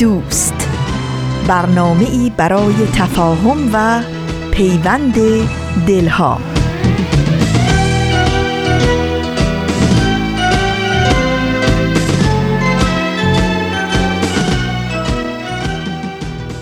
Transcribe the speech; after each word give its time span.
دوست. 0.00 0.68
برنامه 1.48 2.10
ای 2.10 2.32
برای 2.36 2.74
تفاهم 2.94 3.70
و 3.72 4.02
پیوند 4.50 5.14
دلها. 5.86 6.38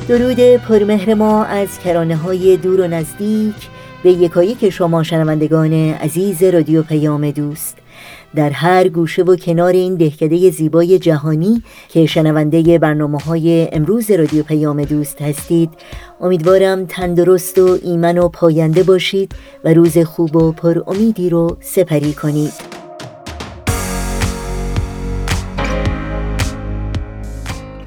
درود 0.09 0.41
پرمهر 0.56 1.14
ما 1.14 1.45
از 1.45 1.78
کرانه 1.78 2.16
های 2.16 2.56
دور 2.56 2.80
و 2.80 2.89
نزدیک. 2.89 3.55
به 4.02 4.11
یکایک 4.11 4.70
شما 4.70 5.02
شنوندگان 5.02 5.73
عزیز 5.73 6.42
رادیو 6.42 6.83
پیام 6.83 7.30
دوست. 7.30 7.78
در 8.34 8.50
هر 8.50 8.88
گوشه 8.88 9.23
و 9.23 9.37
کنار 9.37 9.73
این 9.73 9.95
دهکده 9.95 10.50
زیبای 10.50 10.98
جهانی 10.98 11.62
که 11.88 12.06
شنونده 12.06 12.78
برنامه 12.78 13.19
های 13.19 13.69
امروز 13.73 14.11
رادیو 14.11 14.42
پیام 14.42 14.84
دوست 14.84 15.22
هستید 15.22 15.70
امیدوارم 16.20 16.86
تندرست 16.86 17.58
و 17.58 17.78
ایمن 17.83 18.19
و 18.19 18.28
پاینده 18.28 18.83
باشید 18.83 19.33
و 19.64 19.75
روز 19.75 19.98
خوب 19.98 20.36
و 20.36 20.53
پر 20.53 20.83
امیدی 20.86 21.30
رو 21.30 21.56
سپری 21.61 22.12
کنید. 22.12 22.78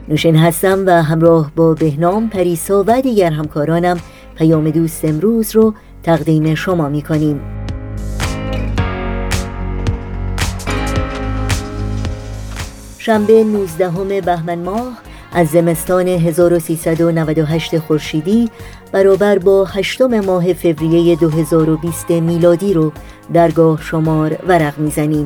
نوشین 0.08 0.36
هستم 0.36 0.84
و 0.86 1.04
همراه 1.04 1.52
با 1.56 1.74
بهنام 1.74 2.30
پریسا 2.30 2.84
و 2.88 3.02
دیگر 3.02 3.32
همکارانم 3.32 4.00
پیام 4.36 4.70
دوست 4.70 5.06
امروز 5.06 5.56
رو 5.56 5.74
تقدیم 6.04 6.56
شما 6.56 6.90
می 6.90 7.02
کنیم 7.02 7.61
شنبه 13.04 13.44
19 13.44 14.22
بهمن 14.22 14.60
ماه 14.60 14.98
از 15.32 15.48
زمستان 15.48 16.08
1398 16.08 17.80
خورشیدی 17.80 18.50
برابر 18.92 19.38
با 19.40 19.66
هشتم 19.66 20.20
ماه 20.20 20.54
فوریه 20.54 21.16
2020 21.16 22.10
میلادی 22.10 22.74
رو 22.74 22.92
درگاه 23.34 23.82
شمار 23.82 24.38
ورق 24.48 24.78
می‌زنیم. 24.78 25.26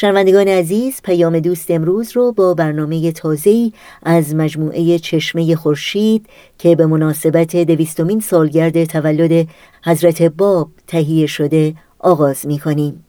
شنوندگان 0.00 0.48
عزیز 0.48 1.02
پیام 1.02 1.40
دوست 1.40 1.70
امروز 1.70 2.16
رو 2.16 2.32
با 2.32 2.54
برنامه 2.54 3.12
تازه‌ای 3.12 3.72
از 4.02 4.34
مجموعه 4.34 4.98
چشمه 4.98 5.56
خورشید 5.56 6.26
که 6.58 6.76
به 6.76 6.86
مناسبت 6.86 7.56
دویستمین 7.56 8.20
سالگرد 8.20 8.84
تولد 8.84 9.48
حضرت 9.84 10.22
باب 10.22 10.70
تهیه 10.86 11.26
شده 11.26 11.74
آغاز 11.98 12.46
می 12.46 12.58
کنیم. 12.58 13.04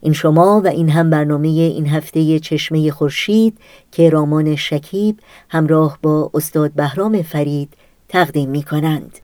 این 0.00 0.12
شما 0.12 0.60
و 0.64 0.66
این 0.66 0.88
هم 0.88 1.10
برنامه 1.10 1.48
این 1.48 1.86
هفته 1.86 2.38
چشمه 2.38 2.90
خورشید 2.90 3.58
که 3.92 4.10
رامان 4.10 4.56
شکیب 4.56 5.18
همراه 5.48 5.98
با 6.02 6.30
استاد 6.34 6.72
بهرام 6.72 7.22
فرید 7.22 7.72
تقدیم 8.08 8.50
می 8.50 8.62
کنند. 8.62 9.23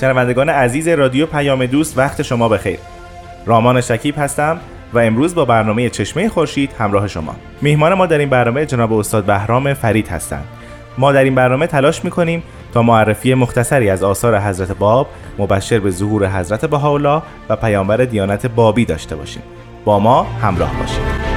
شنوندگان 0.00 0.48
عزیز 0.48 0.88
رادیو 0.88 1.26
پیام 1.26 1.66
دوست 1.66 1.98
وقت 1.98 2.22
شما 2.22 2.48
بخیر. 2.48 2.78
رامان 3.46 3.80
شکیب 3.80 4.14
هستم 4.18 4.60
و 4.92 4.98
امروز 4.98 5.34
با 5.34 5.44
برنامه 5.44 5.90
چشمه 5.90 6.28
خورشید 6.28 6.72
همراه 6.78 7.08
شما. 7.08 7.34
میهمان 7.62 7.94
ما 7.94 8.06
در 8.06 8.18
این 8.18 8.28
برنامه 8.28 8.66
جناب 8.66 8.92
استاد 8.92 9.24
بهرام 9.24 9.74
فرید 9.74 10.08
هستند. 10.08 10.44
ما 10.98 11.12
در 11.12 11.24
این 11.24 11.34
برنامه 11.34 11.66
تلاش 11.66 12.04
می‌کنیم 12.04 12.42
تا 12.74 12.82
معرفی 12.82 13.34
مختصری 13.34 13.90
از 13.90 14.02
آثار 14.02 14.38
حضرت 14.38 14.72
باب 14.72 15.08
مبشر 15.38 15.78
به 15.78 15.90
ظهور 15.90 16.28
حضرت 16.28 16.64
بهاءالله 16.64 17.22
و 17.48 17.56
پیامبر 17.56 17.96
دیانت 17.96 18.46
بابی 18.46 18.84
داشته 18.84 19.16
باشیم. 19.16 19.42
با 19.84 19.98
ما 19.98 20.22
همراه 20.22 20.74
باشید. 20.80 21.27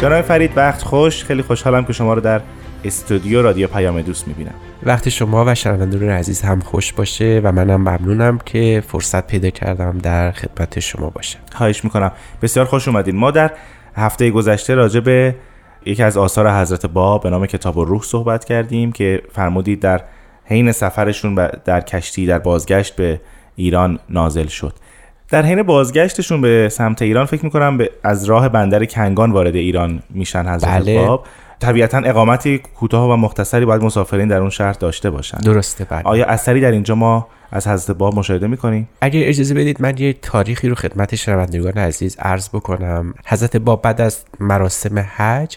جناب 0.00 0.22
فرید 0.22 0.56
وقت 0.56 0.82
خوش. 0.82 1.24
خیلی 1.24 1.42
خوشحالم 1.42 1.84
که 1.84 1.92
شما 1.92 2.14
رو 2.14 2.20
در 2.20 2.40
استودیو 2.84 3.42
رادیو 3.42 3.66
پیام 3.66 4.02
دوست 4.02 4.28
می‌بینم. 4.28 4.54
وقت 4.82 5.08
شما 5.08 5.44
و 5.46 5.54
شنوندگان 5.54 6.08
عزیز 6.08 6.42
هم 6.42 6.60
خوش 6.60 6.92
باشه 6.92 7.40
و 7.44 7.52
منم 7.52 7.80
ممنونم 7.80 8.38
که 8.38 8.82
فرصت 8.88 9.26
پیدا 9.26 9.50
کردم 9.50 9.98
در 9.98 10.32
خدمت 10.32 10.80
شما 10.80 11.10
باشم. 11.10 11.38
خواهش 11.52 11.84
می‌کنم. 11.84 12.12
بسیار 12.42 12.66
خوش 12.66 12.88
اومدین. 12.88 13.16
ما 13.16 13.30
در 13.30 13.50
هفته 13.94 14.30
گذشته 14.30 14.74
راجع 14.74 15.00
به 15.00 15.34
یکی 15.86 16.02
از 16.02 16.16
آثار 16.16 16.60
حضرت 16.60 16.86
باب 16.86 17.22
به 17.22 17.30
نام 17.30 17.46
کتاب 17.46 17.76
و 17.76 17.84
روح 17.84 18.02
صحبت 18.02 18.44
کردیم 18.44 18.92
که 18.92 19.22
فرمودید 19.32 19.80
در 19.80 20.00
حین 20.44 20.72
سفرشون 20.72 21.34
در 21.64 21.80
کشتی 21.80 22.26
در 22.26 22.38
بازگشت 22.38 22.96
به 22.96 23.20
ایران 23.56 23.98
نازل 24.08 24.46
شد. 24.46 24.74
در 25.30 25.42
حین 25.42 25.62
بازگشتشون 25.62 26.40
به 26.40 26.68
سمت 26.72 27.02
ایران 27.02 27.26
فکر 27.26 27.44
می‌کنم 27.44 27.78
به 27.78 27.90
از 28.02 28.24
راه 28.24 28.48
بندر 28.48 28.84
کنگان 28.84 29.32
وارد 29.32 29.56
ایران 29.56 30.02
میشن 30.10 30.54
حضرت 30.54 30.82
بله. 30.82 31.06
باب. 31.06 31.26
طبیعتا 31.60 31.98
اقامتی 31.98 32.58
کوتاه 32.58 33.10
و 33.10 33.16
مختصری 33.16 33.64
باید 33.64 33.82
مسافرین 33.82 34.28
در 34.28 34.40
اون 34.40 34.50
شهر 34.50 34.72
داشته 34.72 35.10
باشن. 35.10 35.38
درسته 35.38 35.84
بله. 35.84 36.02
آیا 36.04 36.26
اثری 36.26 36.60
در 36.60 36.70
اینجا 36.70 36.94
ما 36.94 37.28
از 37.52 37.68
حضرت 37.68 37.96
باب 37.96 38.14
مشاهده 38.14 38.46
می‌کنیم؟ 38.46 38.88
اگر 39.00 39.20
اجازه 39.28 39.54
بدید 39.54 39.82
من 39.82 39.98
یه 39.98 40.12
تاریخی 40.12 40.68
رو 40.68 40.74
خدمت 40.74 41.14
شنوندگان 41.14 41.72
عزیز 41.72 42.16
عرض 42.18 42.48
بکنم. 42.48 43.14
حضرت 43.26 43.56
باب 43.56 43.82
بعد 43.82 44.00
از 44.00 44.24
مراسم 44.40 44.98
حج 45.16 45.56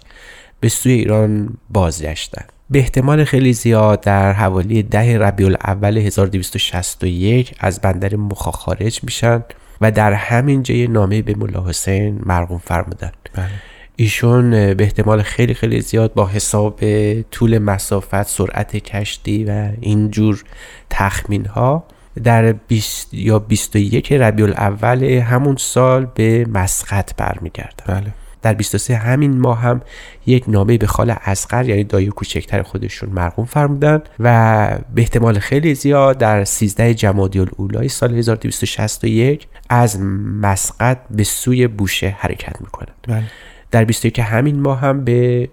به 0.60 0.70
سوی 0.70 0.92
ایران 0.92 1.50
بازگشتن. 1.70 2.46
به 2.70 2.80
احتمال 2.80 3.24
خیلی 3.24 3.54
زیاد 3.54 4.02
در 4.02 4.32
حوالی 4.34 4.84
ده 4.84 5.18
ربیع 5.18 5.48
الاول 5.48 5.98
1261 5.98 7.56
از 7.60 7.82
بندر 7.82 8.16
مخا 8.16 8.52
خارج 8.52 9.00
میشن. 9.04 9.44
و 9.84 9.92
در 9.92 10.14
همین 10.14 10.64
جای 10.64 10.88
نامه 10.88 11.22
به 11.22 11.36
ملا 11.36 11.68
حسین 11.68 12.22
مرقوم 12.26 12.58
فرمودن. 12.58 13.12
بله. 13.34 13.50
ایشون 13.96 14.52
به 14.52 14.84
احتمال 14.84 15.22
خیلی 15.22 15.54
خیلی 15.54 15.82
زیاد 15.82 16.14
با 16.14 16.28
حساب 16.28 16.80
طول 17.22 17.58
مسافت 17.58 18.24
سرعت 18.24 18.76
کشتی 18.76 19.44
و 19.44 19.70
اینجور 19.82 20.44
تخمین 20.90 21.46
ها 21.46 21.84
در 22.24 22.54
20 22.54 23.14
یا 23.14 23.40
21 23.40 24.12
ربیع 24.12 24.46
الاول 24.46 25.04
همون 25.04 25.56
سال 25.56 26.06
به 26.06 26.46
مسقط 26.46 27.16
برمیگردن. 27.16 27.86
بله. 27.88 28.23
در 28.44 28.54
23 28.54 28.96
همین 28.96 29.40
ماه 29.40 29.60
هم 29.60 29.82
یک 30.26 30.44
نامه 30.48 30.78
به 30.78 30.88
خال 30.88 31.16
اصغر 31.22 31.70
یعنی 31.70 31.84
دایی 31.84 32.08
کوچکتر 32.08 32.62
خودشون 32.62 33.10
مرقوم 33.10 33.46
فرمودن 33.46 34.02
و 34.20 34.68
به 34.96 35.02
احتمال 35.02 35.40
خیلی 35.40 35.76
زیاد 35.76 36.18
در 36.18 36.44
13 36.44 36.94
جمادی 36.94 37.40
الاولای 37.40 37.88
سال 37.88 38.16
1261 38.16 39.48
از 39.70 40.00
مسقط 40.42 41.00
به 41.12 41.24
سوی 41.24 41.68
بوشه 41.68 42.16
حرکت 42.20 42.62
می‌کنند. 42.62 42.94
بله. 43.08 43.24
در 43.72 43.86
21 43.86 44.20
همین 44.20 44.60
ماه 44.60 44.80
هم 44.80 45.04
به 45.04 45.50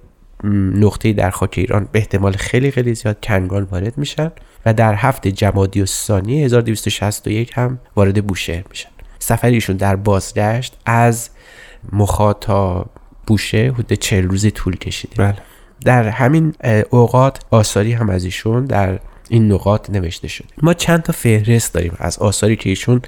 نقطه 0.74 1.12
در 1.12 1.30
خاک 1.30 1.54
ایران 1.58 1.88
به 1.92 1.98
احتمال 1.98 2.32
خیلی 2.32 2.70
خیلی 2.70 2.94
زیاد 2.94 3.18
کنگان 3.22 3.62
وارد 3.62 3.98
میشن 3.98 4.32
و 4.66 4.74
در 4.74 4.94
هفت 4.94 5.28
جمادی 5.28 5.82
و 5.82 5.86
ثانی 5.86 6.44
1261 6.44 7.52
هم 7.54 7.78
وارد 7.96 8.26
بوشهر 8.26 8.64
میشن. 8.70 8.88
سفریشون 9.18 9.76
در 9.76 9.96
بازگشت 9.96 10.76
از 10.86 11.30
مخا 11.92 12.32
تا 12.32 12.86
بوشه 13.26 13.72
حدود 13.74 13.92
چهل 13.92 14.24
روزی 14.24 14.50
طول 14.50 14.76
کشیده. 14.76 15.14
بله. 15.16 15.36
در 15.84 16.08
همین 16.08 16.54
اوقات 16.90 17.40
آثاری 17.50 17.92
هم 17.92 18.10
از 18.10 18.24
ایشون 18.24 18.64
در 18.64 18.98
این 19.28 19.52
نقاط 19.52 19.90
نوشته 19.90 20.28
شده. 20.28 20.48
ما 20.62 20.74
چند 20.74 21.02
تا 21.02 21.12
فهرست 21.12 21.74
داریم 21.74 21.92
از 21.98 22.18
آثاری 22.18 22.56
که 22.56 22.68
ایشون 22.68 23.02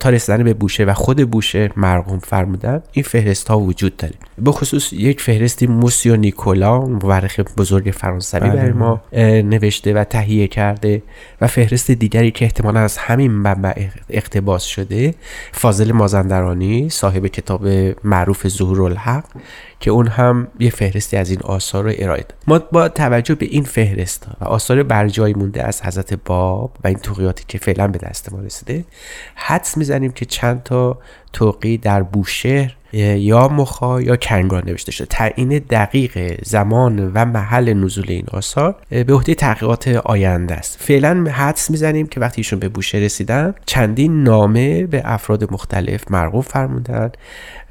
تا 0.00 0.10
رسیدن 0.10 0.44
به 0.44 0.54
بوشه 0.54 0.84
و 0.84 0.94
خود 0.94 1.30
بوشه 1.30 1.70
مرقوم 1.76 2.18
فرمودن 2.18 2.82
این 2.92 3.02
فهرست 3.02 3.48
ها 3.48 3.60
وجود 3.60 3.96
داره 3.96 4.14
به 4.38 4.52
خصوص 4.52 4.92
یک 4.92 5.20
فهرستی 5.20 5.66
موسیو 5.66 6.16
نیکولا 6.16 6.80
مورخ 6.80 7.40
بزرگ 7.40 7.90
فرانسوی 7.96 8.40
بله. 8.40 8.52
برای 8.52 8.72
ما 8.72 9.00
نوشته 9.42 9.94
و 9.94 10.04
تهیه 10.04 10.48
کرده 10.48 11.02
و 11.40 11.46
فهرست 11.46 11.90
دیگری 11.90 12.30
که 12.30 12.44
احتمالا 12.44 12.80
از 12.80 12.98
همین 12.98 13.30
منبع 13.30 13.86
اقتباس 14.10 14.64
شده 14.64 15.14
فاضل 15.52 15.92
مازندرانی 15.92 16.88
صاحب 16.88 17.26
کتاب 17.26 17.68
معروف 18.04 18.48
ظهور 18.48 18.82
الحق 18.82 19.24
که 19.80 19.90
اون 19.90 20.06
هم 20.06 20.48
یه 20.58 20.70
فهرستی 20.70 21.16
از 21.16 21.30
این 21.30 21.40
آثار 21.42 21.84
رو 21.84 21.92
ارائه 21.98 22.22
داد. 22.22 22.34
ما 22.46 22.58
با 22.58 22.88
توجه 22.88 23.34
به 23.34 23.46
این 23.46 23.64
فهرست 23.64 24.26
و 24.40 24.44
آثار 24.44 24.82
برجای 24.82 25.34
مونده 25.34 25.62
از 25.62 25.82
حضرت 25.82 26.14
باب 26.14 26.76
و 26.84 26.88
این 26.88 26.98
توقیاتی 26.98 27.44
که 27.48 27.58
فعلا 27.58 27.88
به 27.88 27.98
دست 27.98 28.32
ما 28.32 28.40
رسیده 28.40 28.84
حدس 29.34 29.76
می‌زنیم 29.76 30.12
که 30.12 30.24
چند 30.24 30.62
تا 30.62 30.98
توقی 31.32 31.78
در 31.78 32.02
بوشهر 32.02 32.76
یا 32.92 33.48
مخا 33.48 34.02
یا 34.02 34.16
کنگان 34.16 34.62
نوشته 34.66 34.92
شده. 34.92 35.06
تعیین 35.06 35.48
دقیق 35.58 36.44
زمان 36.44 37.12
و 37.14 37.24
محل 37.24 37.72
نزول 37.72 38.04
این 38.08 38.24
آثار 38.32 38.76
به 38.90 39.14
عهده 39.14 39.34
تحقیقات 39.34 39.88
آینده 39.88 40.54
است. 40.54 40.76
فعلا 40.80 41.30
حدس 41.30 41.70
می‌زنیم 41.70 42.06
که 42.06 42.20
وقتی 42.20 42.40
ایشون 42.40 42.58
به 42.58 42.68
بوشه 42.68 42.98
رسیدن 42.98 43.54
چندین 43.66 44.22
نامه 44.22 44.86
به 44.86 45.02
افراد 45.04 45.52
مختلف 45.52 46.10
مرغوب 46.10 46.44
فرمودن 46.44 47.10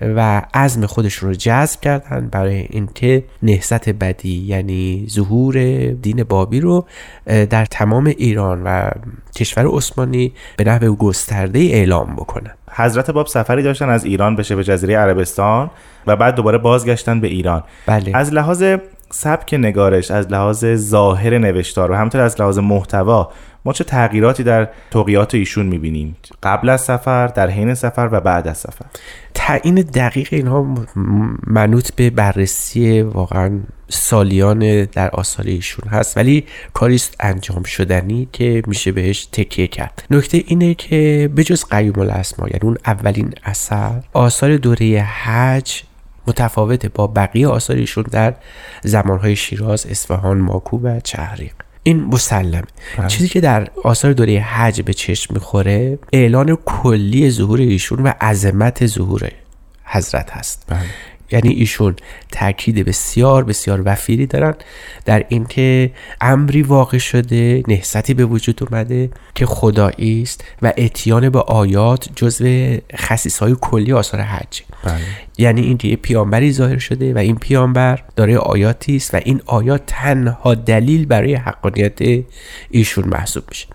و 0.02 0.42
عزم 0.54 0.86
خودشون 0.86 1.30
رو 1.30 1.36
جذب 1.36 1.82
کردن 1.82 2.28
برای 2.32 2.66
اینکه 2.70 3.24
نهضت 3.44 3.90
بدی 3.90 4.38
یعنی 4.38 5.06
ظهور 5.10 5.86
دین 5.92 6.24
بابی 6.24 6.60
رو 6.60 6.86
در 7.26 7.66
تمام 7.66 8.06
ایران 8.06 8.64
و 8.64 8.90
کشور 9.36 9.68
عثمانی 9.68 10.34
به 10.58 10.64
نحو 10.64 10.96
گسترده 10.96 11.60
اعلام 11.60 12.16
بکنن. 12.16 12.52
حضرت 12.80 13.12
باب 13.12 13.28
سفری 13.28 13.64
داشتن 13.64 13.90
از 13.90 14.06
ایران 14.06 14.36
به 14.36 14.44
شبه 14.44 14.64
جزیره 14.64 14.98
عربستان 14.98 15.70
و 16.08 16.16
بعد 16.16 16.36
دوباره 16.36 16.58
بازگشتن 16.58 17.20
به 17.20 17.28
ایران. 17.28 17.64
بله. 17.86 18.12
از 18.18 18.34
لحاظ 18.34 18.64
سبک 19.12 19.54
نگارش 19.54 20.12
از 20.12 20.32
لحاظ 20.32 20.66
ظاهر 20.76 21.38
نوشتار 21.38 21.92
و 21.92 21.96
همینطور 21.96 22.22
از 22.22 22.42
لحاظ 22.42 22.60
محتوا 22.60 23.32
ما 23.66 23.74
چه 23.74 23.84
تغییراتی 23.84 24.44
در 24.44 24.70
توقیات 24.92 25.36
ایشون 25.36 25.66
می‌بینیم؟ 25.66 26.18
قبل 26.44 26.70
از 26.70 26.82
سفر 26.82 27.28
در 27.28 27.50
حین 27.50 27.74
سفر 27.74 28.10
و 28.12 28.20
بعد 28.22 28.48
از 28.48 28.58
سفر. 28.58 28.86
تعیین 29.34 29.76
دقیق 29.76 30.28
اینها 30.32 30.76
منوط 31.48 31.92
به 31.92 32.10
بررسی 32.10 33.02
واقعا 33.02 33.60
سالیان 33.90 34.86
در 34.86 35.10
آثار 35.10 35.46
ایشون 35.46 35.90
هست 35.90 36.18
ولی 36.18 36.46
کاریست 36.74 37.16
انجام 37.20 37.64
شدنی 37.64 38.30
که 38.32 38.64
میشه 38.68 38.92
بهش 38.92 39.26
تکیه 39.26 39.68
کرد. 39.68 40.04
نکته 40.12 40.44
اینه 40.48 40.74
که 40.74 41.30
بجز 41.38 41.66
قیوم 41.66 42.00
الاسما 42.00 42.48
یعنی 42.48 42.60
اون 42.64 42.78
اولین 42.86 43.34
اثر 43.44 44.04
آثار 44.14 44.58
دوره 44.58 45.02
حج 45.02 45.84
متفاوته 46.28 46.90
با 46.90 47.08
بقیه 47.08 47.48
آثار 47.48 47.76
ایشون 47.76 48.04
در 48.12 48.36
زمانهای 48.84 49.36
شیراز، 49.36 49.86
اصفهان، 49.86 50.38
ماکو 50.38 50.80
و 50.80 51.00
چهریق 51.00 51.54
این 51.84 52.04
مسلمه. 52.04 52.64
چیزی 53.08 53.28
که 53.28 53.42
در 53.42 53.68
آثار 53.84 54.14
دوره 54.14 54.40
حج 54.40 54.82
به 54.82 54.94
چشم 54.94 55.34
می‌خوره 55.34 56.00
اعلان 56.14 56.56
کلی 56.66 57.30
ظهور 57.32 57.60
ایشون 57.60 58.00
و 58.00 58.12
عظمت 58.22 58.86
ظهور 58.86 59.32
حضرت 59.86 60.32
هست. 60.32 60.66
بله. 60.68 60.80
یعنی 61.32 61.50
ایشون 61.50 61.96
تاکید 62.32 62.86
بسیار 62.86 63.44
بسیار 63.44 63.82
وفیری 63.86 64.26
دارن 64.26 64.54
در 65.06 65.26
اینکه 65.30 65.92
امری 66.22 66.62
واقع 66.62 66.98
شده 66.98 67.64
نهضتی 67.68 68.14
به 68.14 68.26
وجود 68.26 68.64
اومده 68.64 69.10
که 69.36 69.46
خدایی 69.46 70.22
است 70.22 70.44
و 70.62 70.74
اتیان 70.78 71.30
به 71.30 71.40
آیات 71.40 72.10
جزو 72.16 72.78
خصیص 72.96 73.40
های 73.40 73.56
کلی 73.62 73.94
آثار 73.94 74.22
حج 74.22 74.62
بله. 74.84 75.00
یعنی 75.38 75.62
اینکه 75.62 75.88
یه 75.88 75.96
پیامبری 75.96 76.52
ظاهر 76.52 76.78
شده 76.78 77.14
و 77.14 77.18
این 77.18 77.36
پیامبر 77.36 78.04
داره 78.16 78.38
آیاتی 78.38 78.96
است 78.96 79.14
و 79.14 79.20
این 79.26 79.42
آیات 79.46 79.82
تنها 79.88 80.56
دلیل 80.56 81.06
برای 81.06 81.36
حقانیت 81.36 82.24
ایشون 82.70 83.08
محسوب 83.08 83.44
میشه 83.50 83.68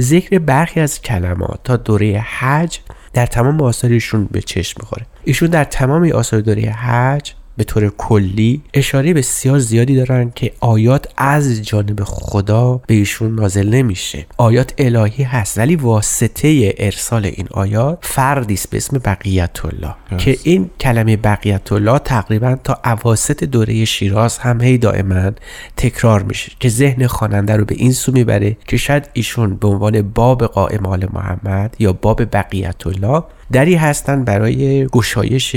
ذکر 0.00 0.38
برخی 0.38 0.80
از 0.80 1.00
کلمات 1.00 1.60
تا 1.64 1.76
دوره 1.76 2.18
حج 2.18 2.78
در 3.14 3.26
تمام 3.26 3.60
آثار 3.60 3.90
ایشون 3.90 4.28
به 4.30 4.40
چشم 4.40 4.76
می‌خوره. 4.80 5.06
ایشون 5.24 5.48
در 5.48 5.64
تمام 5.64 6.12
آثار 6.12 6.40
دوره 6.40 6.62
حج 6.62 7.32
به 7.56 7.64
طور 7.64 7.88
کلی 7.98 8.62
اشاره 8.74 9.14
بسیار 9.14 9.58
زیادی 9.58 9.96
دارن 9.96 10.32
که 10.34 10.52
آیات 10.60 11.08
از 11.16 11.62
جانب 11.62 12.04
خدا 12.04 12.80
به 12.86 12.94
ایشون 12.94 13.34
نازل 13.34 13.68
نمیشه. 13.68 14.26
آیات 14.36 14.74
الهی 14.78 15.24
هست 15.24 15.58
ولی 15.58 15.76
واسطه 15.76 16.74
ارسال 16.78 17.24
این 17.24 17.46
آیات 17.50 17.98
فردی 18.02 18.54
است 18.54 18.70
به 18.70 18.76
اسم 18.76 18.98
بقیت 18.98 19.64
الله 19.64 19.94
که 20.18 20.38
این 20.42 20.70
کلمه 20.80 21.16
بقیت 21.16 21.72
الله 21.72 21.98
تقریبا 21.98 22.56
تا 22.64 22.80
اواسط 22.84 23.44
دوره 23.44 23.84
شیراز 23.84 24.38
هم 24.38 24.60
هی 24.60 24.78
دائما 24.78 25.30
تکرار 25.76 26.22
میشه 26.22 26.52
که 26.60 26.68
ذهن 26.68 27.06
خواننده 27.06 27.56
رو 27.56 27.64
به 27.64 27.74
این 27.78 27.92
سو 27.92 28.12
می‌بره 28.12 28.56
که 28.66 28.76
شاید 28.76 29.08
ایشون 29.12 29.56
به 29.56 29.68
عنوان 29.68 30.02
باب 30.02 30.46
قائم 30.46 30.86
آل 30.86 31.06
محمد 31.12 31.76
یا 31.78 31.92
باب 31.92 32.36
بقیت 32.36 32.86
الله 32.86 33.22
دری 33.52 33.74
هستن 33.74 34.24
برای 34.24 34.86
گشایش 34.86 35.56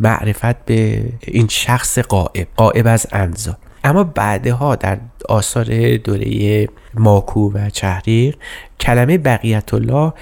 معرفت 0.00 0.64
به 0.64 1.04
این 1.20 1.48
شخص 1.48 1.98
قائب 1.98 2.46
قائب 2.56 2.86
از 2.86 3.06
انزا. 3.12 3.56
اما 3.84 4.04
بعدها 4.04 4.76
در 4.76 4.98
آثار 5.28 5.96
دوره 5.96 6.68
ماکو 6.94 7.52
و 7.52 7.70
چهریق 7.70 8.36
کلمه 8.80 9.18
بقیت 9.18 9.74
الله 9.74 10.12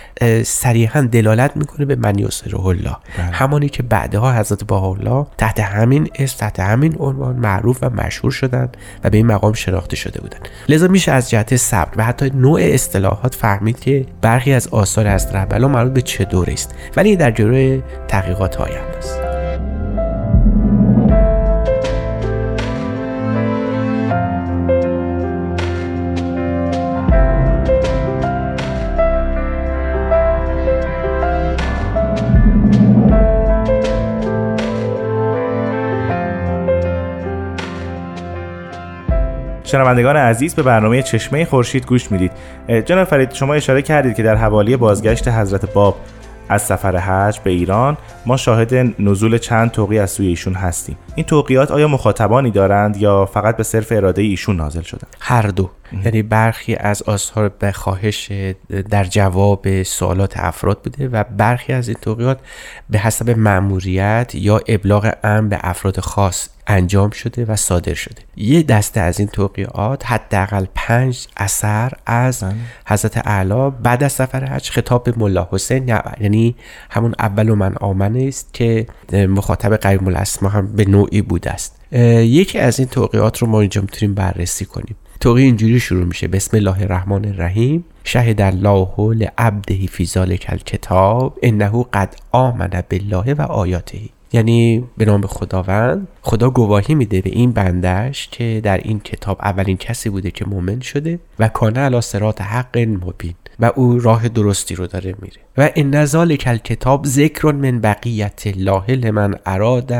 صریحا 0.43 1.01
دلالت 1.01 1.57
می‌کنه 1.57 1.87
به 1.87 1.97
من 1.97 2.19
یسره 2.19 2.67
الله. 2.67 2.97
همانی 3.33 3.69
که 3.69 3.83
بعدها 3.83 4.33
حضرت 4.33 4.73
الله 4.73 5.27
تحت 5.39 5.61
همین 5.61 6.11
اسم 6.15 6.39
تحت 6.39 6.61
همین 6.61 6.97
عنوان 6.99 7.37
معروف 7.37 7.79
و 7.83 7.91
مشهور 7.91 8.33
شدن 8.33 8.69
و 9.05 9.11
به 9.11 9.17
این 9.17 9.27
مقام 9.27 9.53
شناخته 9.53 9.97
شده 9.97 10.21
بودند 10.21 10.49
لذا 10.69 10.89
میشه 10.89 11.13
از 11.13 11.31
جهت 11.31 11.57
صبر 11.57 11.93
و 11.97 12.05
حتی 12.05 12.31
نوع 12.31 12.61
اصطلاحات 12.63 13.35
فهمید 13.35 13.81
که 13.81 14.07
برخی 14.21 14.53
از 14.53 14.69
آثار 14.69 15.07
از 15.07 15.35
ربلا 15.35 15.69
مربوط 15.69 15.93
به 15.93 16.03
چه 16.03 16.25
دوره 16.25 16.53
است. 16.53 16.75
ولی 16.97 17.17
در 17.17 17.31
جلوی 17.31 17.83
تحقیقات 18.09 18.61
آینده 18.61 18.99
است 18.99 19.32
شنوندگان 39.73 40.17
عزیز 40.17 40.55
به 40.55 40.63
برنامه 40.63 41.03
چشمه 41.03 41.45
خورشید 41.45 41.87
گوش 41.87 42.13
می‌دید. 42.13 42.33
جناب 42.85 43.05
فرید 43.05 43.33
شما 43.33 43.55
اشاره 43.55 43.83
کردید 43.83 44.15
که 44.15 44.23
در 44.23 44.35
حوالی 44.35 44.77
بازگشت 44.77 45.29
حضرت 45.29 45.73
باب 45.73 45.97
از 46.49 46.63
سفر 46.63 46.97
حج 46.97 47.39
به 47.39 47.51
ایران 47.51 47.97
ما 48.27 48.37
شاهد 48.37 48.75
نزول 48.99 49.39
چند 49.39 49.71
توقی 49.71 49.99
از 49.99 50.11
سوی 50.11 50.27
ایشون 50.27 50.55
هستیم. 50.55 50.97
این 51.15 51.27
توقیات 51.27 51.71
آیا 51.71 51.89
مخاطبانی 51.89 52.51
دارند 52.51 52.97
یا 52.97 53.27
فقط 53.27 53.57
به 53.57 53.63
صرف 53.63 53.93
اراده 53.93 54.23
ایشون 54.23 54.57
نازل 54.57 54.83
شدن 54.83 55.09
هر 55.21 55.43
دو. 55.43 55.71
یعنی 56.05 56.23
برخی 56.23 56.75
از 56.75 57.03
آثار 57.03 57.49
به 57.49 57.73
خواهش 57.73 58.33
در 58.91 59.05
جواب 59.05 59.83
سوالات 59.83 60.33
افراد 60.37 60.83
بوده 60.83 61.09
و 61.09 61.25
برخی 61.25 61.73
از 61.73 61.89
این 61.89 61.97
توقیات 62.01 62.39
به 62.91 62.99
حسب 62.99 63.31
مأموریت 63.31 64.31
یا 64.35 64.61
ابلاغ 64.69 65.13
امر 65.25 65.49
به 65.49 65.59
افراد 65.61 66.01
خاص 66.01 66.49
انجام 66.67 67.11
شده 67.11 67.45
و 67.45 67.57
صادر 67.57 67.95
شده. 67.95 68.23
یه 68.37 68.63
دسته 68.63 69.01
از 69.01 69.19
این 69.19 69.29
توقیات 69.29 70.07
حداقل 70.07 70.67
پنج 70.75 71.27
اثر 71.37 71.93
از 72.07 72.41
بله. 72.41 72.55
حضرت 72.87 73.27
اعلی 73.27 73.71
بعد 73.83 74.03
از 74.03 74.13
سفر 74.13 74.45
حج 74.45 74.71
خطاب 74.71 75.05
به 75.05 75.15
ملا 75.17 75.49
حسین 75.51 75.89
یعنی 76.21 76.57
همون 76.91 77.15
اول 77.19 77.49
و 77.49 77.55
من 77.55 77.75
آمن 77.75 78.17
است 78.17 78.55
که 78.55 78.87
مخاطب 79.13 79.77
قریب 79.77 80.09
الاسما 80.09 80.49
هم 80.49 80.77
به 80.77 80.85
نوعی 80.85 81.23
بوده 81.23 81.51
است. 81.51 81.79
یکی 81.93 82.59
از 82.59 82.79
این 82.79 82.89
توقیات 82.89 83.39
رو 83.39 83.47
ما 83.47 83.61
اینجا 83.61 83.81
می‌تونیم 83.81 84.15
بررسی 84.15 84.65
کنیم. 84.65 84.97
توقی 85.23 85.43
اینجوری 85.43 85.81
شروع 85.81 86.05
میشه. 86.05 86.29
بسم 86.29 86.57
الله 86.57 86.83
الرحمن 86.83 87.25
الرحیم. 87.25 87.85
شهد 88.05 88.41
الله 88.41 89.15
لعبده 89.15 89.87
فی 89.87 90.05
ذلک 90.05 90.47
الکتاب 90.49 91.39
انه 91.43 91.87
قد 91.93 92.15
آمن 92.33 92.83
بالله 92.91 93.35
و 93.35 93.43
آیاته. 93.43 93.99
یعنی 94.33 94.85
به 94.97 95.05
نام 95.05 95.27
خداوند 95.27 96.09
خدا 96.23 96.51
گواهی 96.51 96.95
میده 96.95 97.21
به 97.21 97.31
این 97.31 97.53
بندش 97.53 98.29
که 98.29 98.61
در 98.65 98.79
این 98.79 99.01
کتاب 99.01 99.39
اولین 99.43 99.77
کسی 99.77 100.11
بوده 100.11 100.31
که 100.31 100.45
مؤمن 100.45 100.81
شده 100.81 101.19
و 101.39 101.49
کانه 101.49 101.81
علی 101.81 102.01
صراط 102.01 102.41
حق 102.41 102.79
مبین. 102.79 103.35
و 103.63 103.73
او 103.75 103.99
راه 103.99 104.29
درستی 104.29 104.75
رو 104.75 104.87
داره 104.87 105.15
میره. 105.23 105.41
و 105.59 105.71
این 105.75 105.95
نزال 105.95 106.37
کل 106.37 106.57
کتاب 106.57 107.07
ذکر 107.07 107.53
من 107.53 107.81
بقیت 107.81 108.43
الله 108.47 108.91
لمن 108.91 109.35
اراد 109.47 109.93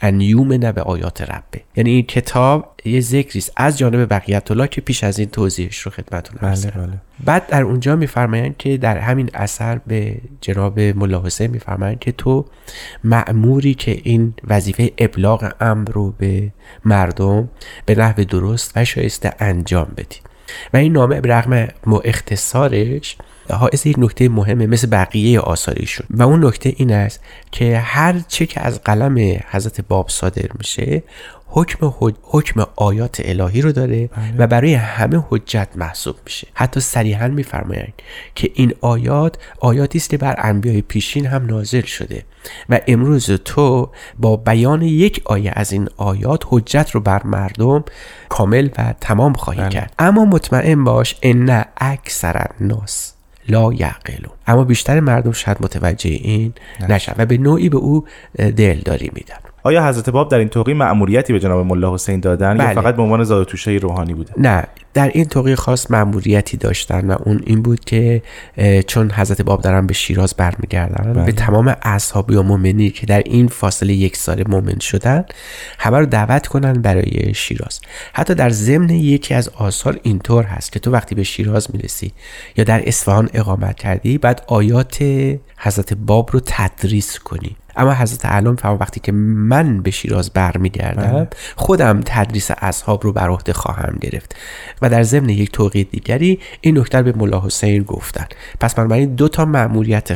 ان 0.00 0.20
یومن 0.20 0.72
به 0.72 0.82
آیات 0.82 1.22
ربه. 1.22 1.60
یعنی 1.76 1.90
این 1.90 2.02
کتاب 2.02 2.74
یه 2.84 3.00
ذکری 3.00 3.44
از 3.56 3.78
جانب 3.78 4.14
بقیت 4.14 4.50
الله 4.50 4.68
که 4.68 4.80
پیش 4.80 5.04
از 5.04 5.18
این 5.18 5.28
توضیحش 5.28 5.78
رو 5.78 5.90
خدمتتون 5.90 6.38
بله 6.42 6.70
بله. 6.70 7.00
بعد 7.24 7.46
در 7.46 7.62
اونجا 7.62 7.96
میفرمایند 7.96 8.56
که 8.56 8.76
در 8.76 8.98
همین 8.98 9.30
اثر 9.34 9.80
به 9.86 10.16
جناب 10.40 10.80
ملا 10.80 11.22
حسین 11.22 11.50
میفرمایند 11.50 11.98
که 11.98 12.12
تو 12.12 12.44
معموری 13.04 13.74
که 13.74 14.00
این 14.04 14.34
وظیفه 14.48 14.92
ابلاغ 14.98 15.52
امر 15.60 15.90
رو 15.90 16.14
به 16.18 16.52
مردم 16.84 17.48
به 17.86 17.94
نحو 17.94 18.24
درست 18.24 18.72
و 18.76 18.84
شایسته 18.84 19.32
انجام 19.38 19.92
بدی. 19.96 20.16
و 20.72 20.76
این 20.76 20.92
نامه 20.92 21.20
به 21.20 21.28
رغم 21.28 21.68
اختصارش 22.04 23.16
حائز 23.50 23.86
یک 23.86 23.96
نکته 23.98 24.28
مهمه 24.28 24.66
مثل 24.66 24.88
بقیه 24.90 25.40
آثاریشون 25.40 26.06
و 26.10 26.22
اون 26.22 26.46
نکته 26.46 26.72
این 26.76 26.92
است 26.92 27.20
که 27.52 27.78
هر 27.78 28.20
چه 28.28 28.46
که 28.46 28.60
از 28.60 28.82
قلم 28.82 29.40
حضرت 29.50 29.80
باب 29.80 30.08
صادر 30.08 30.48
میشه 30.58 31.02
حکم, 31.52 31.92
حکم 32.22 32.66
آیات 32.76 33.20
الهی 33.24 33.62
رو 33.62 33.72
داره 33.72 34.06
بله. 34.06 34.34
و 34.38 34.46
برای 34.46 34.74
همه 34.74 35.24
حجت 35.30 35.68
محسوب 35.74 36.16
میشه 36.24 36.46
حتی 36.54 36.80
صریحا 36.80 37.28
میفرمایند 37.28 37.92
که 38.34 38.50
این 38.54 38.74
آیات 38.80 39.38
آیاتی 39.60 39.98
است 39.98 40.10
که 40.10 40.18
بر 40.18 40.34
انبیای 40.38 40.82
پیشین 40.82 41.26
هم 41.26 41.46
نازل 41.46 41.82
شده 41.82 42.24
و 42.68 42.80
امروز 42.86 43.30
تو 43.30 43.90
با 44.18 44.36
بیان 44.36 44.82
یک 44.82 45.22
آیه 45.24 45.52
از 45.54 45.72
این 45.72 45.88
آیات 45.96 46.42
حجت 46.46 46.90
رو 46.90 47.00
بر 47.00 47.22
مردم 47.22 47.84
کامل 48.28 48.68
و 48.78 48.94
تمام 49.00 49.32
خواهی 49.32 49.60
بله. 49.60 49.68
کرد 49.68 49.94
اما 49.98 50.24
مطمئن 50.24 50.84
باش 50.84 51.16
ان 51.22 51.64
اکثر 51.76 52.46
الناس 52.60 53.14
لا 53.48 53.72
یعقلون 53.72 54.32
اما 54.50 54.64
بیشتر 54.64 55.00
مردم 55.00 55.32
شاید 55.32 55.56
متوجه 55.60 56.10
این 56.10 56.52
نشن 56.88 57.12
و 57.18 57.26
به 57.26 57.38
نوعی 57.38 57.68
به 57.68 57.76
او 57.76 58.04
دلداری 58.36 59.10
میدن 59.14 59.36
آیا 59.62 59.88
حضرت 59.88 60.10
باب 60.10 60.30
در 60.30 60.38
این 60.38 60.48
توقی 60.48 60.74
مأموریتی 60.74 61.32
به 61.32 61.40
جناب 61.40 61.66
ملا 61.66 61.94
حسین 61.94 62.20
دادن 62.20 62.58
بله. 62.58 62.68
یا 62.68 62.74
فقط 62.74 62.96
به 62.96 63.02
عنوان 63.02 63.24
زاد 63.24 63.46
توشه 63.46 63.70
روحانی 63.70 64.14
بوده 64.14 64.32
نه 64.36 64.64
در 64.94 65.10
این 65.14 65.24
توقی 65.24 65.54
خاص 65.54 65.90
مأموریتی 65.90 66.56
داشتن 66.56 67.10
و 67.10 67.16
اون 67.24 67.40
این 67.46 67.62
بود 67.62 67.84
که 67.84 68.22
چون 68.86 69.10
حضرت 69.10 69.42
باب 69.42 69.62
دارن 69.62 69.86
به 69.86 69.94
شیراز 69.94 70.34
برمیگردن 70.34 71.12
بله. 71.12 71.24
به 71.24 71.32
تمام 71.32 71.76
اصحابی 71.82 72.34
و 72.34 72.42
مؤمنی 72.42 72.90
که 72.90 73.06
در 73.06 73.22
این 73.26 73.48
فاصله 73.48 73.92
یک 73.92 74.16
سال 74.16 74.44
مؤمن 74.48 74.78
شدن 74.78 75.24
همه 75.78 75.98
رو 75.98 76.06
دعوت 76.06 76.46
کنن 76.46 76.72
برای 76.72 77.34
شیراز 77.34 77.80
حتی 78.12 78.34
در 78.34 78.50
ضمن 78.50 78.90
یکی 78.90 79.34
از 79.34 79.48
آثار 79.48 80.00
اینطور 80.02 80.44
هست 80.44 80.72
که 80.72 80.78
تو 80.80 80.90
وقتی 80.90 81.14
به 81.14 81.22
شیراز 81.22 81.68
می‌رسی 81.72 82.12
یا 82.56 82.64
در 82.64 82.88
اصفهان 82.88 83.30
اقامت 83.34 83.76
کردی 83.76 84.18
بعد 84.18 84.39
آیات 84.46 84.98
حضرت 85.58 85.94
باب 85.94 86.30
رو 86.32 86.40
تدریس 86.46 87.18
کنی. 87.18 87.56
اما 87.76 87.94
حضرت 87.94 88.26
علم 88.26 88.56
فرما 88.56 88.76
وقتی 88.76 89.00
که 89.00 89.12
من 89.12 89.82
به 89.82 89.90
شیراز 89.90 90.30
برمیگردم 90.30 91.12
بله. 91.12 91.28
خودم 91.56 92.00
تدریس 92.04 92.50
اصحاب 92.50 93.04
رو 93.04 93.12
بر 93.12 93.28
عهده 93.28 93.52
خواهم 93.52 93.98
گرفت. 94.00 94.36
و 94.82 94.88
در 94.88 95.02
ضمن 95.02 95.28
یک 95.28 95.52
توقید 95.52 95.90
دیگری 95.90 96.38
این 96.60 96.78
نکته 96.78 97.02
به 97.02 97.12
ملا 97.12 97.40
حسین 97.40 97.82
گفتن. 97.82 98.26
پس 98.60 98.74
بنابراین 98.74 99.14
دو 99.14 99.28
تا 99.28 99.44
مأموریت 99.44 100.08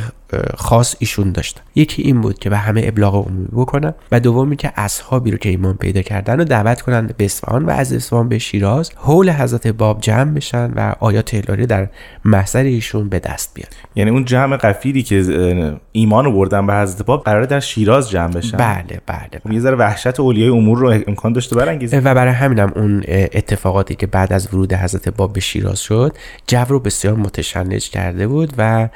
خاص 0.57 0.97
ایشون 0.99 1.33
داشتن 1.33 1.61
یکی 1.75 2.03
این 2.03 2.21
بود 2.21 2.39
که 2.39 2.51
به 2.51 2.57
همه 2.57 2.83
ابلاغ 2.85 3.15
عمومی 3.15 3.49
بکنن 3.53 3.95
و 4.13 4.21
دومی 4.21 4.57
که 4.57 4.73
اصحابی 4.77 5.31
رو 5.31 5.37
که 5.37 5.49
ایمان 5.49 5.77
پیدا 5.77 6.03
کردن 6.03 6.41
و 6.41 6.45
دعوت 6.45 6.83
کنن 6.83 7.11
به 7.17 7.25
اصفهان 7.25 7.65
و 7.65 7.71
از 7.71 7.93
اصفهان 7.93 8.29
به 8.29 8.39
شیراز 8.39 8.91
حول 8.97 9.31
حضرت 9.31 9.67
باب 9.67 10.01
جمع 10.01 10.35
بشن 10.35 10.73
و 10.77 10.95
آیات 11.01 11.35
الهی 11.35 11.67
در 11.67 11.89
محضر 12.25 12.63
ایشون 12.63 13.09
به 13.09 13.19
دست 13.19 13.55
بیاد 13.55 13.69
یعنی 13.95 14.11
اون 14.11 14.25
جمع 14.25 14.57
قفیری 14.57 15.03
که 15.03 15.77
ایمان 15.93 16.25
رو 16.25 16.33
بردن 16.33 16.67
به 16.67 16.75
حضرت 16.75 17.07
باب 17.07 17.25
قرار 17.25 17.45
در 17.45 17.61
شیراز 17.61 18.11
جمع 18.11 18.33
بشن؟ 18.33 18.57
بله 18.57 19.01
بله, 19.07 19.41
خب 19.45 19.53
یه 19.53 19.61
ذره 19.61 19.77
وحشت 19.77 20.21
اولیای 20.21 20.49
امور 20.49 20.79
رو 20.79 20.89
امکان 21.07 21.33
داشته 21.33 21.57
برانگیزه 21.57 21.99
و 21.99 22.15
برای 22.15 22.33
همینم 22.33 22.73
اون 22.77 23.03
اتفاقاتی 23.09 23.95
که 23.95 24.07
بعد 24.07 24.33
از 24.33 24.55
ورود 24.55 24.73
حضرت 24.73 25.09
باب 25.09 25.33
به 25.33 25.41
شیراز 25.41 25.81
شد 25.81 26.13
جو 26.47 26.65
رو 26.69 26.81
بسیار 26.81 27.15
متشنج 27.15 27.91
کرده 27.91 28.29
بود 28.29 28.53
و 28.59 28.89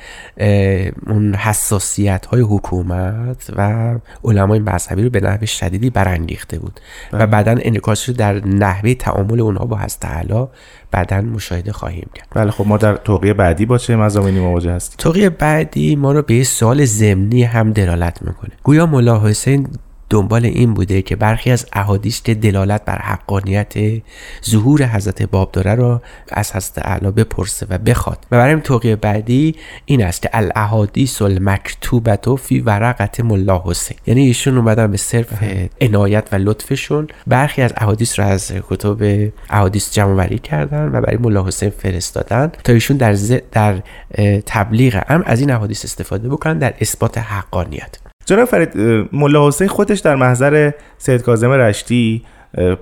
اون 1.06 1.27
حساسیت 1.34 2.26
های 2.26 2.40
حکومت 2.40 3.50
و 3.56 3.94
علمای 4.24 4.58
مذهبی 4.58 5.02
رو 5.02 5.10
به 5.10 5.20
نحو 5.20 5.46
شدیدی 5.46 5.90
برانگیخته 5.90 6.58
بود. 6.58 6.80
و 7.12 7.18
بله. 7.18 7.26
بعدا 7.26 7.50
انعکاسش 7.50 8.08
در 8.08 8.46
نحوه 8.46 8.94
تعامل 8.94 9.40
اونها 9.40 9.64
با 9.64 9.76
هست 9.76 10.00
تعالی 10.00 10.46
بعدا 10.90 11.20
مشاهده 11.20 11.72
خواهیم 11.72 12.10
کرد. 12.14 12.28
بله 12.34 12.50
خب 12.50 12.66
ما 12.66 12.76
در 12.76 12.96
توقیه 12.96 13.34
بعدی 13.34 13.66
با 13.66 13.78
چه 13.78 13.96
مزامینی 13.96 14.40
مواجه 14.40 14.72
هستیم؟ 14.72 14.96
توقیه 14.98 15.30
بعدی 15.30 15.96
ما 15.96 16.12
رو 16.12 16.22
به 16.22 16.44
سوال 16.44 16.84
ضمنی 16.84 17.42
هم 17.42 17.72
دلالت 17.72 18.22
می‌کنه. 18.22 18.50
گویا 18.62 18.86
ملا 18.86 19.20
حسین 19.20 19.68
دنبال 20.10 20.44
این 20.44 20.74
بوده 20.74 21.02
که 21.02 21.16
برخی 21.16 21.50
از 21.50 21.66
احادیث 21.72 22.22
که 22.22 22.34
دلالت 22.34 22.84
بر 22.84 22.98
حقانیت 22.98 23.74
ظهور 24.50 24.82
حضرت 24.82 25.22
باب 25.22 25.52
داره 25.52 25.74
رو 25.74 26.00
از 26.32 26.56
حضرت 26.56 26.86
اعلی 26.86 27.10
بپرسه 27.10 27.66
و 27.70 27.78
بخواد. 27.78 28.26
و 28.30 28.36
برای 28.36 28.60
توقیه 28.60 28.96
بعدی 28.96 29.54
این 29.84 30.04
است 30.04 30.22
که 30.22 30.30
الاحادیث 30.32 31.22
المکتوبت 31.22 32.36
فی 32.36 32.60
ورقت 32.60 33.20
ملا 33.20 33.62
حسین. 33.64 33.96
یعنی 34.06 34.26
ایشون 34.26 34.56
اومدن 34.56 34.90
به 34.90 34.96
صرف 34.96 35.28
عنایت 35.80 36.28
و 36.32 36.36
لطفشون. 36.36 37.08
برخی 37.26 37.62
از 37.62 37.72
احادیث 37.76 38.18
رو 38.20 38.26
از 38.26 38.52
کتب 38.70 39.30
احادیث 39.50 39.92
جمع 39.92 40.26
کردن 40.36 40.88
و 40.92 41.00
برای 41.00 41.16
ملا 41.16 41.46
حسین 41.46 41.70
فرستادن 41.70 42.52
تا 42.64 42.72
ایشون 42.72 42.96
در, 42.96 43.12
در 43.52 43.82
تبلیغ 44.46 45.02
هم 45.08 45.22
از 45.26 45.40
این 45.40 45.50
احادیث 45.50 45.84
استفاده 45.84 46.28
بکنن 46.28 46.58
در 46.58 46.74
اثبات 46.80 47.18
حقانیت. 47.18 48.07
جناب 48.28 48.44
فرید 48.44 48.78
ملا 49.12 49.48
حسین 49.48 49.68
خودش 49.68 49.98
در 49.98 50.16
محضر 50.16 50.70
سید 50.98 51.22
کاظم 51.22 51.50
رشتی 51.50 52.22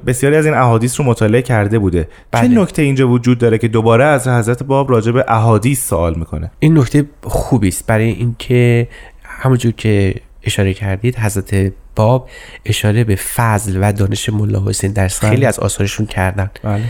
بسیاری 0.06 0.36
از 0.36 0.46
این 0.46 0.54
احادیث 0.54 1.00
رو 1.00 1.06
مطالعه 1.06 1.42
کرده 1.42 1.78
بوده. 1.78 2.02
چه 2.02 2.08
بله. 2.30 2.48
نکته 2.48 2.82
اینجا 2.82 3.08
وجود 3.08 3.38
داره 3.38 3.58
که 3.58 3.68
دوباره 3.68 4.04
از 4.04 4.28
حضرت 4.28 4.62
باب 4.62 4.90
راجع 4.90 5.12
به 5.12 5.24
احادیث 5.28 5.88
سوال 5.88 6.14
می‌کنه؟ 6.14 6.50
این 6.58 6.78
نکته 6.78 7.04
خوبی 7.22 7.68
است. 7.68 7.86
برای 7.86 8.08
اینکه 8.08 8.88
همونجور 9.24 9.72
که 9.72 10.14
اشاره 10.42 10.74
کردید 10.74 11.16
حضرت 11.16 11.72
باب 11.96 12.28
اشاره 12.64 13.04
به 13.04 13.14
فضل 13.16 13.78
و 13.80 13.92
دانش 13.92 14.28
ملا 14.28 14.64
حسین 14.66 14.92
در 14.92 15.08
خیلی 15.08 15.46
از 15.46 15.58
آثارشون 15.58 16.06
کردن. 16.06 16.50
بله. 16.62 16.82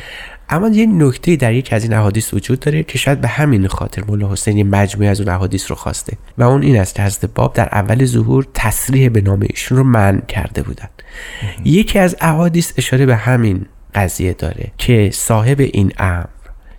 اما 0.48 0.68
یه 0.68 0.86
نکته 0.86 1.36
در 1.36 1.52
یک 1.52 1.72
از 1.72 1.82
این 1.82 1.92
احادیث 1.92 2.34
وجود 2.34 2.60
داره 2.60 2.82
که 2.82 2.98
شاید 2.98 3.20
به 3.20 3.28
همین 3.28 3.68
خاطر 3.68 4.02
ملا 4.08 4.32
حسین 4.32 4.58
یه 4.58 4.64
مجموعه 4.64 5.08
از 5.08 5.20
اون 5.20 5.28
احادیث 5.28 5.70
رو 5.70 5.76
خواسته 5.76 6.16
و 6.38 6.42
اون 6.42 6.62
این 6.62 6.80
است 6.80 6.94
که 6.94 7.02
حضرت 7.02 7.30
باب 7.34 7.54
در 7.54 7.68
اول 7.72 8.04
ظهور 8.04 8.46
تصریح 8.54 9.08
به 9.08 9.20
نام 9.20 9.42
ایشون 9.42 9.78
رو 9.78 9.84
منع 9.84 10.20
کرده 10.20 10.62
بودن. 10.62 10.88
یکی 11.64 11.98
از 11.98 12.16
احادیث 12.20 12.72
اشاره 12.76 13.06
به 13.06 13.16
همین 13.16 13.66
قضیه 13.94 14.32
داره 14.32 14.72
که 14.78 15.10
صاحب 15.12 15.60
این 15.60 15.92
امر 15.98 16.26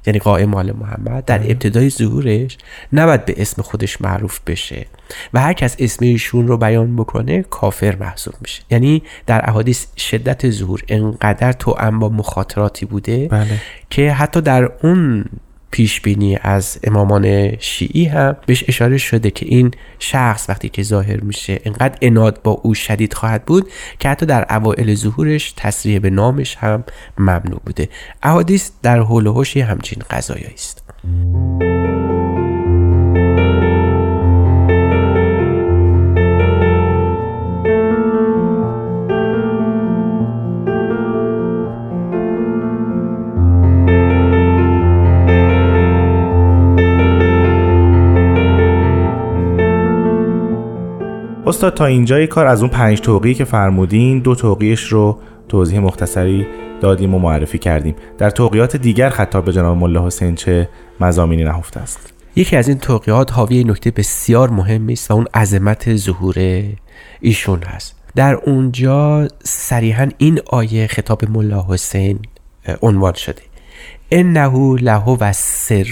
یعنی 0.07 0.19
قائم 0.19 0.53
آل 0.53 0.71
محمد 0.71 1.25
در 1.25 1.39
ابتدای 1.39 1.89
ظهورش 1.89 2.57
نباید 2.93 3.25
به 3.25 3.33
اسم 3.38 3.62
خودش 3.62 4.01
معروف 4.01 4.39
بشه. 4.47 4.86
و 5.34 5.40
هر 5.40 5.54
کس 5.54 5.76
اسم 5.80 6.06
ایشون 6.06 6.48
رو 6.48 6.58
بیان 6.58 6.96
بکنه 6.96 7.42
کافر 7.42 7.96
محسوب 7.96 8.34
میشه. 8.42 8.64
یعنی 8.70 9.04
در 9.26 9.50
احادیث 9.50 9.86
شدت 9.98 10.50
ظهور 10.50 10.84
انقدر 10.88 11.52
تو 11.52 11.76
با 12.00 12.10
مخاطراتی 12.10 12.86
بوده 12.86 13.28
بله. 13.28 13.60
که 13.90 14.12
حتی 14.12 14.42
در 14.42 14.72
اون 14.84 15.26
پیش 15.72 16.02
بینی 16.02 16.38
از 16.42 16.80
امامان 16.84 17.56
شیعی 17.60 18.06
هم 18.06 18.36
بهش 18.46 18.64
اشاره 18.68 18.98
شده 18.98 19.32
که 19.32 19.46
این 19.46 19.72
شخص 20.00 20.50
وقتی 20.50 20.70
که 20.70 20.84
ظاهر 20.84 21.20
میشه 21.20 21.60
انقدر 21.66 21.98
اناد 22.02 22.42
با 22.44 22.52
او 22.52 22.74
شدید 22.74 23.14
خواهد 23.14 23.46
بود 23.46 23.72
که 24.00 24.10
حتی 24.10 24.26
در 24.26 24.46
اوائل 24.50 24.96
ظهورش 24.96 25.54
تصریح 25.58 26.00
به 26.00 26.10
نامش 26.10 26.56
هم 26.56 26.84
ممنوع 27.18 27.62
بوده. 27.66 27.90
احادیث 28.24 28.72
در 28.84 29.00
حول 29.00 29.28
و 29.28 29.44
همچین 29.56 30.04
قضایایی 30.10 30.54
است. 30.54 30.84
استاد 51.48 51.74
تا 51.74 51.86
اینجای 51.86 52.27
کار 52.27 52.48
از 52.48 52.62
اون 52.62 52.70
پنج 52.70 53.01
توقیی 53.01 53.34
که 53.34 53.46
فرمودین 53.46 54.20
دو 54.20 54.36
توقیش 54.36 54.84
رو 54.84 55.20
توضیح 55.50 55.80
مختصری 55.80 56.48
دادیم 56.82 57.16
و 57.16 57.20
معرفی 57.20 57.58
کردیم. 57.58 57.96
در 58.18 58.30
توقیات 58.30 58.75
دیگر 58.75 59.10
خطاب 59.10 59.46
به 59.46 59.54
جناب 59.54 59.77
ملا 59.77 60.08
حسین 60.08 60.36
چه 60.36 60.70
مزامینی 61.00 61.44
نهفته 61.44 61.80
است؟ 61.80 62.13
یکی 62.36 62.56
از 62.56 62.68
این 62.68 62.77
توقیات 62.77 63.34
حاوی 63.34 63.63
نکته 63.63 63.92
بسیار 63.92 64.50
مهمی 64.50 64.94
است 64.94 65.12
و 65.12 65.13
اون 65.13 65.27
عظمت 65.34 65.96
ظهور 65.96 66.63
ایشون 67.20 67.63
هست. 67.63 67.96
در 68.16 68.36
اونجا 68.36 69.27
صریحا 69.44 70.10
این 70.18 70.39
آیه 70.46 70.88
خطاب 70.88 71.30
ملا 71.30 71.66
حسین 71.70 72.20
عنوان 72.82 73.13
شده. 73.13 73.42
انه 74.12 74.75
له 74.82 75.06
و 75.06 75.34
سر 75.34 75.86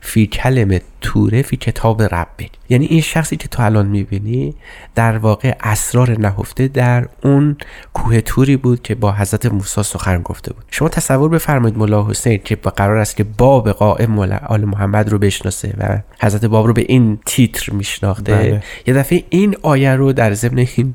فی 0.00 0.26
کلم 0.26 0.78
توره 1.06 1.42
فی 1.42 1.56
کتاب 1.56 2.02
ربک 2.02 2.50
یعنی 2.68 2.86
این 2.86 3.00
شخصی 3.00 3.36
که 3.36 3.48
تو 3.48 3.62
الان 3.62 3.86
می‌بینی 3.86 4.54
در 4.94 5.18
واقع 5.18 5.54
اسرار 5.60 6.20
نهفته 6.20 6.68
در 6.68 7.08
اون 7.22 7.56
کوه 7.94 8.20
توری 8.20 8.56
بود 8.56 8.82
که 8.82 8.94
با 8.94 9.12
حضرت 9.12 9.46
موسی 9.46 9.82
سخن 9.82 10.22
گفته 10.22 10.52
بود 10.52 10.64
شما 10.70 10.88
تصور 10.88 11.28
بفرمایید 11.28 11.78
ملا 11.78 12.06
حسین 12.06 12.40
که 12.44 12.56
با 12.56 12.70
قرار 12.70 12.96
است 12.96 13.16
که 13.16 13.24
باب 13.24 13.70
قائم 13.70 14.18
آل 14.18 14.64
محمد 14.64 15.08
رو 15.08 15.18
بشناسه 15.18 15.74
و 15.78 15.98
حضرت 16.20 16.44
باب 16.44 16.66
رو 16.66 16.72
به 16.72 16.84
این 16.88 17.18
تیتر 17.26 17.72
میشناخته 17.72 18.34
بله. 18.34 18.62
یه 18.86 18.94
دفعه 18.94 19.24
این 19.30 19.56
آیه 19.62 19.94
رو 19.94 20.12
در 20.12 20.34
ضمن 20.34 20.66
این 20.76 20.94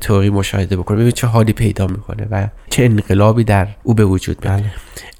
توقی 0.00 0.30
مشاهده 0.30 0.76
بکنه 0.76 0.98
ببین 0.98 1.10
چه 1.10 1.26
حالی 1.26 1.52
پیدا 1.52 1.86
می‌کنه 1.86 2.26
و 2.30 2.46
چه 2.70 2.84
انقلابی 2.84 3.44
در 3.44 3.68
او 3.82 3.94
به 3.94 4.04
وجود 4.04 4.44
میاد 4.44 4.60
بله. 4.60 4.70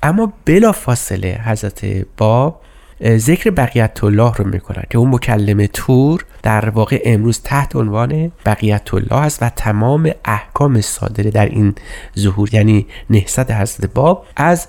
اما 0.03 0.33
بلا 0.45 0.73
فاصله 0.73 1.41
حضرت 1.45 2.07
باب 2.17 2.61
ذکر 3.05 3.51
بقیت 3.51 4.05
الله 4.05 4.33
رو 4.33 4.47
می‌کنن 4.47 4.83
که 4.91 4.99
اون 4.99 5.11
مکلم 5.15 5.67
تور 5.73 6.25
در 6.43 6.69
واقع 6.71 7.03
امروز 7.05 7.41
تحت 7.45 7.77
عنوان 7.77 8.33
بقیت 8.47 8.95
الله 8.95 9.17
است 9.17 9.43
و 9.43 9.49
تمام 9.49 10.11
احکام 10.25 10.81
صادره 10.81 11.31
در 11.31 11.47
این 11.47 11.75
ظهور 12.19 12.55
یعنی 12.55 12.87
نهضت 13.11 13.51
حضرت 13.51 13.91
باب 13.95 14.27
از 14.37 14.69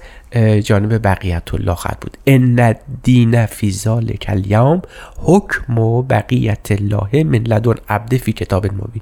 جانب 0.63 1.07
بقیت 1.07 1.53
الله 1.53 1.75
خواهد 1.75 1.99
بود. 1.99 2.17
ان 2.27 2.75
دین 3.03 3.45
فی 3.45 3.71
ذلک 3.71 4.25
الیوم 4.29 4.81
حکم 5.17 5.77
و 5.77 6.01
بقیت 6.01 6.71
الله 6.71 7.23
من 7.23 7.39
لدن 7.39 7.75
عبد 7.89 8.17
فی 8.17 8.33
کتاب 8.33 8.65
مبین. 8.65 9.01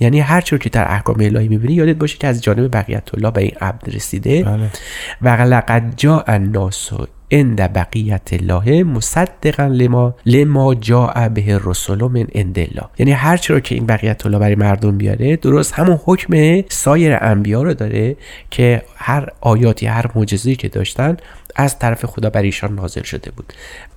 یعنی 0.00 0.20
هر 0.20 0.40
چیزی 0.40 0.58
که 0.58 0.70
در 0.70 0.92
احکام 0.92 1.16
الهی 1.20 1.48
می‌بینی 1.48 1.74
یادت 1.74 1.96
باشه 1.96 2.18
که 2.18 2.26
از 2.26 2.42
جانب 2.42 2.76
بقیت 2.76 3.14
الله 3.14 3.30
به 3.30 3.40
این 3.40 3.54
عبد 3.60 3.94
رسیده. 3.94 4.42
بله. 4.42 4.70
و 5.22 5.28
لقد 5.28 5.92
جاء 5.96 6.24
الناس 6.26 6.90
عند 7.32 7.72
بقیت 7.72 8.28
الله 8.32 8.82
مصدقا 8.82 9.66
لما 9.66 10.14
لما 10.26 10.74
جاء 10.74 11.28
به 11.28 11.54
الرسل 11.54 12.02
من 12.02 12.26
عند 12.34 12.58
الله. 12.58 12.88
یعنی 12.98 13.12
هر 13.12 13.36
چی 13.36 13.52
رو 13.52 13.60
که 13.60 13.74
این 13.74 13.86
بقیت 13.86 14.26
الله 14.26 14.38
برای 14.38 14.54
مردم 14.54 14.98
بیاره 14.98 15.36
درست 15.36 15.72
همون 15.72 16.00
حکم 16.04 16.62
سایر 16.68 17.18
انبیا 17.20 17.62
رو 17.62 17.74
داره 17.74 18.16
که 18.50 18.82
هر 18.96 19.28
آیاتی 19.40 19.86
هر 19.86 20.10
معجزه‌ای 20.14 20.56
که 20.56 20.68
داشتن 20.68 21.16
از 21.56 21.78
طرف 21.78 22.04
خدا 22.04 22.30
بر 22.30 22.42
ایشان 22.42 22.74
نازل 22.74 23.02
شده 23.02 23.30
بود. 23.30 23.52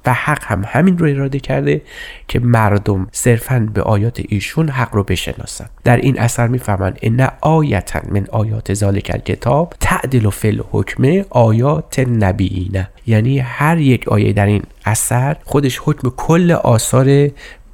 و 0.05 0.13
حق 0.13 0.43
هم 0.43 0.63
همین 0.67 0.97
رو 0.97 1.09
اراده 1.09 1.39
کرده 1.39 1.81
که 2.27 2.39
مردم 2.39 3.07
صرفا 3.11 3.69
به 3.73 3.81
آیات 3.81 4.21
ایشون 4.29 4.69
حق 4.69 4.95
رو 4.95 5.03
بشناسن. 5.03 5.69
در 5.83 5.97
این 5.97 6.19
اثر 6.19 6.47
می‌فهمن 6.47 6.93
ان 7.01 7.27
آیتا 7.41 7.99
من 8.09 8.27
آیات 8.31 8.73
ذالک 8.73 9.11
الکتاب 9.13 9.73
تعدل 9.79 10.29
فی 10.29 10.47
الحکم 10.47 11.25
آیات 11.29 11.99
نبیینه 11.99 12.89
یعنی 13.07 13.39
هر 13.39 13.77
یک 13.77 14.07
آیه 14.07 14.33
در 14.33 14.45
این 14.45 14.63
اثر 14.85 15.35
خودش 15.43 15.81
حکم 15.83 16.09
کل 16.09 16.51
آثار 16.51 17.29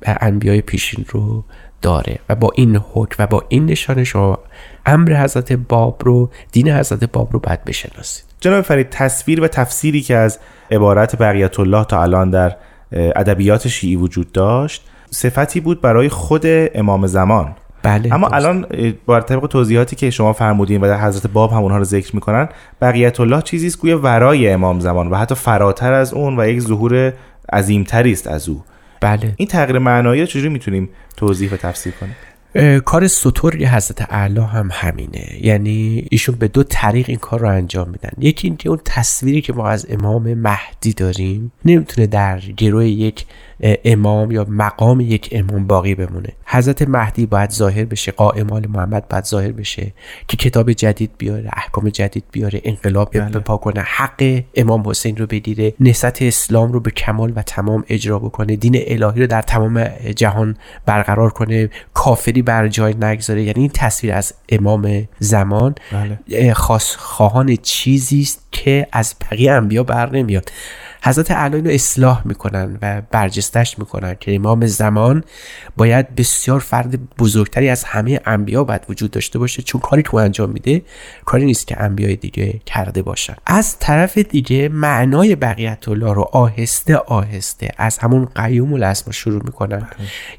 انبیای 0.06 0.62
پیشین 0.62 1.06
رو 1.08 1.44
داره 1.82 2.20
و 2.30 2.36
با 2.36 2.52
این 2.56 2.82
حکم 2.94 3.24
و 3.24 3.28
با 3.28 3.44
این 3.50 3.66
نشانه 3.66 4.04
شما 4.04 4.40
امر 4.86 5.24
حضرت 5.24 5.54
باب 5.54 6.02
رو 6.06 6.30
دین 6.52 6.70
حضرت 6.70 7.04
باب 7.04 7.30
رو 7.34 7.40
باید 7.40 7.64
بشناسید. 7.64 8.26
جناب 8.40 8.62
فرید 8.62 8.90
تصویر 8.90 9.42
و 9.42 9.48
تفسیری 9.48 10.02
که 10.02 10.16
از 10.16 10.40
عبارت 10.72 11.22
بقیت 11.22 11.60
الله 11.60 11.84
تا 11.84 12.02
الان 12.02 12.30
در 12.30 12.56
ادبیات 12.92 13.68
شیعی 13.68 13.96
وجود 13.96 14.32
داشت 14.32 14.86
صفتی 15.10 15.60
بود 15.60 15.82
برای 15.82 16.10
خود 16.10 16.44
امام 16.46 17.08
زمان. 17.08 17.56
بله 17.84 18.14
اما 18.14 18.28
درست. 18.28 18.46
الان 18.46 18.66
بر 19.08 19.22
طبق 19.22 19.48
توضیحاتی 19.48 19.96
که 19.96 20.10
شما 20.10 20.34
فرمودین 20.34 20.82
و 20.82 20.88
در 20.88 21.02
حضرت 21.02 21.28
باب 21.28 21.52
هم 21.52 21.58
اونها 21.58 21.78
رو 21.78 21.84
ذکر 21.84 22.16
می‌کنن 22.16 22.50
بقیت 22.82 23.20
الله 23.20 23.42
چیزی 23.42 23.68
است 23.68 23.80
گویا 23.80 24.00
ورای 24.00 24.50
امام 24.50 24.80
زمان 24.80 25.08
و 25.08 25.16
حتی 25.16 25.36
فراتر 25.36 25.94
از 25.94 26.14
اون 26.14 26.40
و 26.40 26.48
یک 26.48 26.60
ظهور 26.60 27.14
عظیمتری 27.54 28.12
است 28.12 28.28
از 28.28 28.50
او. 28.50 28.64
بله. 29.02 29.34
این 29.38 29.48
تغییر 29.48 29.80
معنایی 29.80 30.22
رو 30.22 30.28
چجوری 30.28 30.50
می‌تونیم 30.50 30.90
توضیح 31.18 31.54
و 31.54 31.58
تفسیر 31.58 31.94
کنیم؟ 31.94 32.16
کار 32.80 33.08
ستور 33.08 33.56
حضرت 33.56 34.02
اعلی 34.10 34.40
هم 34.40 34.70
همینه. 34.72 35.38
یعنی 35.42 36.08
ایشون 36.12 36.36
به 36.36 36.48
دو 36.48 36.64
طریق 36.64 37.06
این 37.10 37.18
کار 37.18 37.40
رو 37.40 37.50
انجام 37.50 37.90
میدن. 37.90 38.10
یکی 38.20 38.48
اینکه 38.48 38.70
اون 38.70 38.80
تصویری 38.86 39.42
که 39.42 39.54
ما 39.54 39.70
از 39.70 39.88
امام 39.90 40.34
مهدی 40.34 40.94
داریم 40.94 41.52
نمی‌تونه 41.66 42.08
در 42.08 42.40
گروه 42.40 42.88
یک 42.88 43.26
امام 43.62 44.32
یا 44.32 44.46
مقام 44.50 45.00
یک 45.00 45.30
امام 45.32 45.68
باقی 45.68 45.96
بمونه 45.96 46.30
حضرت 46.46 46.82
مهدی 46.82 47.26
باید 47.26 47.52
ظاهر 47.52 47.86
بشه 47.86 48.12
قائم 48.12 48.52
آل 48.52 48.68
محمد 48.68 49.08
باید 49.08 49.26
ظاهر 49.26 49.52
بشه 49.52 49.94
که 50.28 50.38
کتاب 50.38 50.74
جدید 50.74 51.12
بیاره 51.18 51.50
احکام 51.54 51.90
جدید 51.90 52.24
بیاره 52.32 52.62
انقلاب 52.64 53.10
بله. 53.14 53.30
بپا 53.30 53.58
کنه 53.58 53.82
حق 53.82 54.44
امام 54.56 54.90
حسین 54.90 55.18
رو 55.18 55.26
بگیره 55.26 55.74
نسبت 55.80 56.22
اسلام 56.22 56.72
رو 56.72 56.80
به 56.80 56.92
کمال 56.92 57.34
و 57.36 57.42
تمام 57.42 57.84
اجرا 57.90 58.20
بکنه 58.20 58.56
دین 58.56 58.76
الهی 58.88 59.22
رو 59.22 59.28
در 59.28 59.42
تمام 59.42 59.84
جهان 60.16 60.58
برقرار 60.86 61.30
کنه 61.30 61.70
کافری 61.94 62.42
بر 62.42 62.68
جای 62.68 62.94
نگذاره 62.94 63.44
یعنی 63.44 63.60
این 63.62 63.72
تصویر 63.74 64.14
از 64.14 64.34
امام 64.50 65.08
زمان 65.20 65.76
بله. 65.92 66.54
خاص 66.54 66.96
خواهان 66.96 67.56
چیزی 67.56 68.22
است 68.22 68.48
که 68.52 68.88
از 68.92 69.16
بقیه 69.22 69.52
انبیا 69.52 69.84
بر 69.84 70.12
نمیاد 70.12 70.52
حضرت 71.04 71.32
اعلی 71.32 71.62
رو 71.62 71.70
اصلاح 71.70 72.22
می‌کنن 72.26 72.78
و 72.82 73.02
برجسته 73.12 73.60
آهستش 73.60 73.80
می‌کنن 73.80 74.16
که 74.20 74.36
امام 74.36 74.66
زمان 74.66 75.24
باید 75.78 76.16
بسیار 76.16 76.60
فرد 76.60 77.16
بزرگتری 77.16 77.70
از 77.70 77.84
همه 77.84 78.22
انبیا 78.26 78.64
باید 78.64 78.82
وجود 78.90 79.12
داشته 79.12 79.40
باشه 79.40 79.62
چون 79.62 79.82
کاری 79.82 80.04
که 80.04 80.16
انجام 80.16 80.50
میده 80.50 80.82
کاری 81.26 81.46
نیست 81.46 81.68
که 81.68 81.82
انبیای 81.82 82.16
دیگه 82.16 82.62
کرده 82.66 83.02
باشن. 83.02 83.36
از 83.46 83.80
طرف 83.80 84.18
دیگه 84.18 84.70
معنای 84.70 85.36
بقیت 85.36 85.88
الله 85.88 86.14
رو 86.14 86.30
آهسته 86.32 86.96
آهسته 86.98 87.70
از 87.78 87.98
همون 87.98 88.26
قیوم 88.36 88.74
الاسما 88.74 89.14
شروع 89.14 89.42
می‌کنن. 89.46 89.88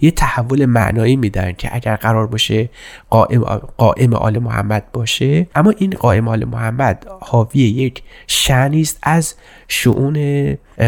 یه 0.00 0.10
تحول 0.10 0.66
معنایی 0.66 1.16
میدن 1.16 1.52
که 1.52 1.74
اگر 1.74 1.96
قرار 1.96 2.26
باشه 2.26 2.70
قائم, 3.10 3.44
قائم 3.76 4.14
آل 4.14 4.38
محمد 4.38 4.92
باشه. 4.92 5.46
اما 5.54 5.70
این 5.70 5.90
قائم 5.90 6.28
آل 6.28 6.44
محمد 6.44 7.06
حاوی 7.20 7.60
یک 7.60 8.02
شعنی 8.26 8.80
است 8.80 8.98
از 9.02 9.34
شعون 9.68 10.16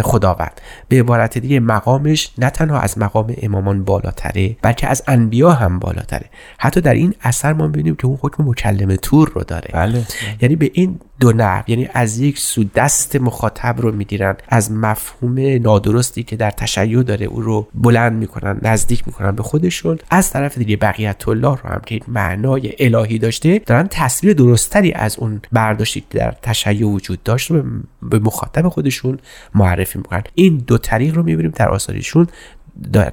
خداوند. 0.03 0.61
به 0.88 1.01
عبارت 1.01 1.38
دیگه 1.38 1.61
مقامش 1.61 2.31
نه 2.38 2.51
تنها 2.51 2.81
از 2.81 2.98
مقام 2.98 3.35
امامان 3.42 3.85
بالاتره 3.85 4.57
بلکه 4.62 4.87
از 4.87 5.03
انبیا 5.07 5.51
هم 5.51 5.79
بالاتره. 5.79 6.27
حتی 6.59 6.81
در 6.81 6.94
این 6.94 7.14
اثر 7.22 7.53
ما 7.53 7.66
می‌بینیم 7.66 7.96
که 7.96 8.07
اون 8.07 8.18
حکم 8.22 8.44
مکلم 8.44 8.96
تور 8.96 9.33
رو 9.35 9.44
داره. 9.44 9.70
بله. 9.72 10.07
یعنی 10.40 10.57
به 10.57 10.70
این 10.75 11.01
دو 11.20 11.33
نحو 11.33 11.62
یعنی 11.66 11.88
از 11.94 12.18
یک 12.18 12.38
سو 12.38 12.64
دست 12.75 13.16
مخاطب 13.16 13.81
رو 13.81 13.92
می‌گیرن 13.92 14.37
از 14.48 14.72
مفهوم 14.72 15.38
نادرستی 15.62 16.22
که 16.22 16.37
در 16.37 16.51
تشیع 16.51 17.03
داره 17.03 17.27
او 17.27 17.40
رو 17.40 17.68
بلند 17.75 18.12
می‌کنن 18.12 18.59
نزدیک 18.62 19.03
می‌کنن 19.07 19.31
به 19.31 19.42
خودشون. 19.42 19.98
از 20.11 20.31
طرف 20.31 20.59
دیگه 20.59 20.77
بقیت 20.77 21.29
الله 21.29 21.57
رو 21.62 21.70
هم 21.70 21.81
که 21.87 22.01
معنای 22.09 22.75
الهی 22.79 23.18
داشته 23.18 23.59
دارن 23.59 23.88
تصویر 23.90 24.35
درستری 24.35 24.92
از 24.92 25.18
اون 25.18 25.40
برداشتی 25.53 26.01
که 26.01 26.18
در 26.18 26.35
تشیع 26.42 26.87
وجود 26.87 27.22
داشت 27.22 27.51
رو 27.51 27.62
به 28.03 28.18
مخاطب 28.18 28.68
خودشون 28.68 29.18
معرفی 29.55 29.99
می‌کنن. 29.99 30.23
این 30.35 30.57
دو 30.67 30.79
طریق 30.79 31.15
رو 31.15 31.23
می‌بینیم 31.23 31.53
در 31.57 31.69
آثارشون 31.69 32.27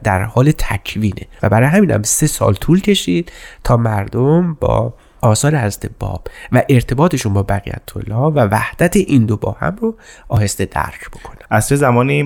در 0.04 0.24
حال 0.24 0.52
تکوینه. 0.52 1.28
و 1.44 1.50
برای 1.50 1.68
همین 1.70 1.92
هم 1.92 2.04
سه 2.04 2.28
سال 2.28 2.54
طول 2.54 2.82
کشید 2.82 3.32
تا 3.64 3.78
مردم 3.78 4.54
با 4.54 4.94
آثار 5.22 5.56
حضرت 5.56 5.92
باب 6.00 6.28
و 6.52 6.64
ارتباطشون 6.70 7.34
با 7.34 7.44
بقیت 7.44 7.82
الله 7.96 8.16
و 8.16 8.40
وحدت 8.52 8.96
این 8.96 9.26
دو 9.26 9.38
با 9.38 9.58
هم 9.60 9.76
رو 9.82 9.96
آهسته 10.28 10.66
درک 10.66 11.10
بکنن. 11.10 11.38
از 11.50 11.68
چه 11.68 11.76
زمانی 11.76 12.22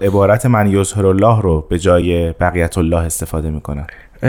عبارت 0.00 0.46
من 0.46 0.70
یظهر 0.70 1.06
الله 1.06 1.40
رو 1.42 1.66
به 1.70 1.78
جای 1.78 2.32
بقیت 2.32 2.78
الله 2.78 2.96
استفاده 2.96 3.50
می‌کنن. 3.50 3.86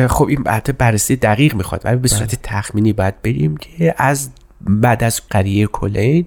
خب 0.09 0.27
این 0.27 0.43
بعد 0.43 0.77
بررسی 0.77 1.15
دقیق 1.15 1.55
می‌خواد 1.55 1.81
ولی 1.85 1.97
به 1.97 2.07
صورت 2.07 2.39
تخمینی 2.43 2.93
باید 2.93 3.21
بریم 3.21 3.57
که 3.57 3.95
از 3.97 4.29
بعد 4.61 5.03
از 5.03 5.21
قریه 5.29 5.67
کلین 5.67 6.25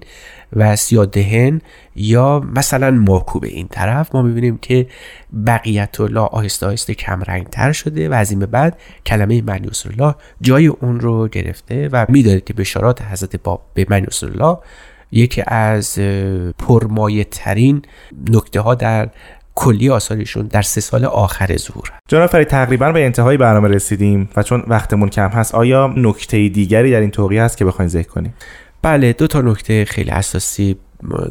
و 0.55 0.75
سیادهن 0.75 1.61
یا 1.95 2.39
مثلا 2.55 2.91
ماکو 2.91 3.39
به 3.39 3.47
این 3.47 3.67
طرف 3.67 4.15
ما 4.15 4.21
می‌بینیم 4.21 4.57
که 4.57 4.87
بقیت 5.47 5.99
الله 6.01 6.19
آهسته 6.19 6.65
آهسته 6.65 6.93
کمرنگ 6.93 7.47
تر 7.47 7.71
شده 7.71 8.09
و 8.09 8.13
از 8.13 8.31
این 8.31 8.39
به 8.39 8.45
بعد 8.45 8.77
کلمه 9.05 9.41
منیوس 9.41 9.85
الله 9.85 10.15
جای 10.41 10.67
اون 10.67 10.99
رو 10.99 11.27
گرفته 11.27 11.89
و 11.91 12.05
می‌دانید 12.09 12.43
که 12.43 12.53
بشارات 12.53 13.01
حضرت 13.01 13.35
باب 13.35 13.61
به 13.73 13.85
منیوس 13.89 14.23
الله 14.23 14.57
یکی 15.11 15.43
از 15.47 15.99
پرمایه 16.59 17.23
ترین 17.23 17.81
نکته 18.29 18.59
ها 18.59 18.75
در 18.75 19.09
کلی 19.55 19.89
آثارشون 19.89 20.47
در 20.47 20.61
سه 20.61 20.81
سال 20.81 21.05
آخر 21.05 21.57
ظهور. 21.57 21.91
جناب 22.07 22.29
فرید 22.29 22.47
تقریبا 22.47 22.91
به 22.91 23.05
انتهای 23.05 23.37
برنامه 23.37 23.67
رسیدیم 23.67 24.29
و 24.35 24.43
چون 24.43 24.63
وقتمون 24.67 25.09
کم 25.09 25.29
هست 25.29 25.55
آیا 25.55 25.93
نکته 25.97 26.49
دیگری 26.49 26.91
در 26.91 26.99
این 26.99 27.11
توقیه 27.11 27.43
هست 27.43 27.57
که 27.57 27.65
بخواین 27.65 27.89
ذکر 27.89 28.07
کنیم؟ 28.07 28.33
بله 28.81 29.13
دو 29.13 29.27
تا 29.27 29.41
نکته 29.41 29.85
خیلی 29.85 30.09
اساسی 30.09 30.75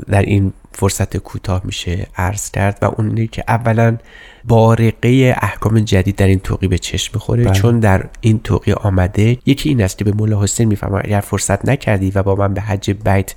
در 0.09 0.23
این 0.23 0.53
فرصت 0.73 1.17
کوتاه 1.17 1.61
میشه 1.65 2.07
عرض 2.17 2.51
کرد 2.51 2.79
و 2.83 2.85
اون 2.85 3.09
اینه 3.09 3.27
که 3.27 3.45
اولا 3.49 3.97
بارقه 4.45 5.35
احکام 5.43 5.81
جدید 5.81 6.17
در 6.17 6.27
این 6.27 6.39
توقی 6.39 6.69
به 6.69 6.79
چشم 6.79 7.11
می‌خوره 7.15 7.45
بله. 7.45 7.53
چون 7.53 7.81
در 7.81 8.07
این 8.21 8.41
توقی 8.41 8.73
آمده 8.73 9.39
یکی 9.47 9.69
این 9.69 9.83
است 9.83 9.99
که 9.99 10.05
به 10.05 10.13
مولا 10.13 10.43
حسین 10.43 10.69
می‌فهمم 10.69 11.01
اگر 11.05 11.21
فرصت 11.21 11.69
نکردی 11.69 12.11
و 12.15 12.23
با 12.23 12.35
من 12.35 12.55
به 12.55 12.61
حج 12.61 12.91
بیت 12.91 13.35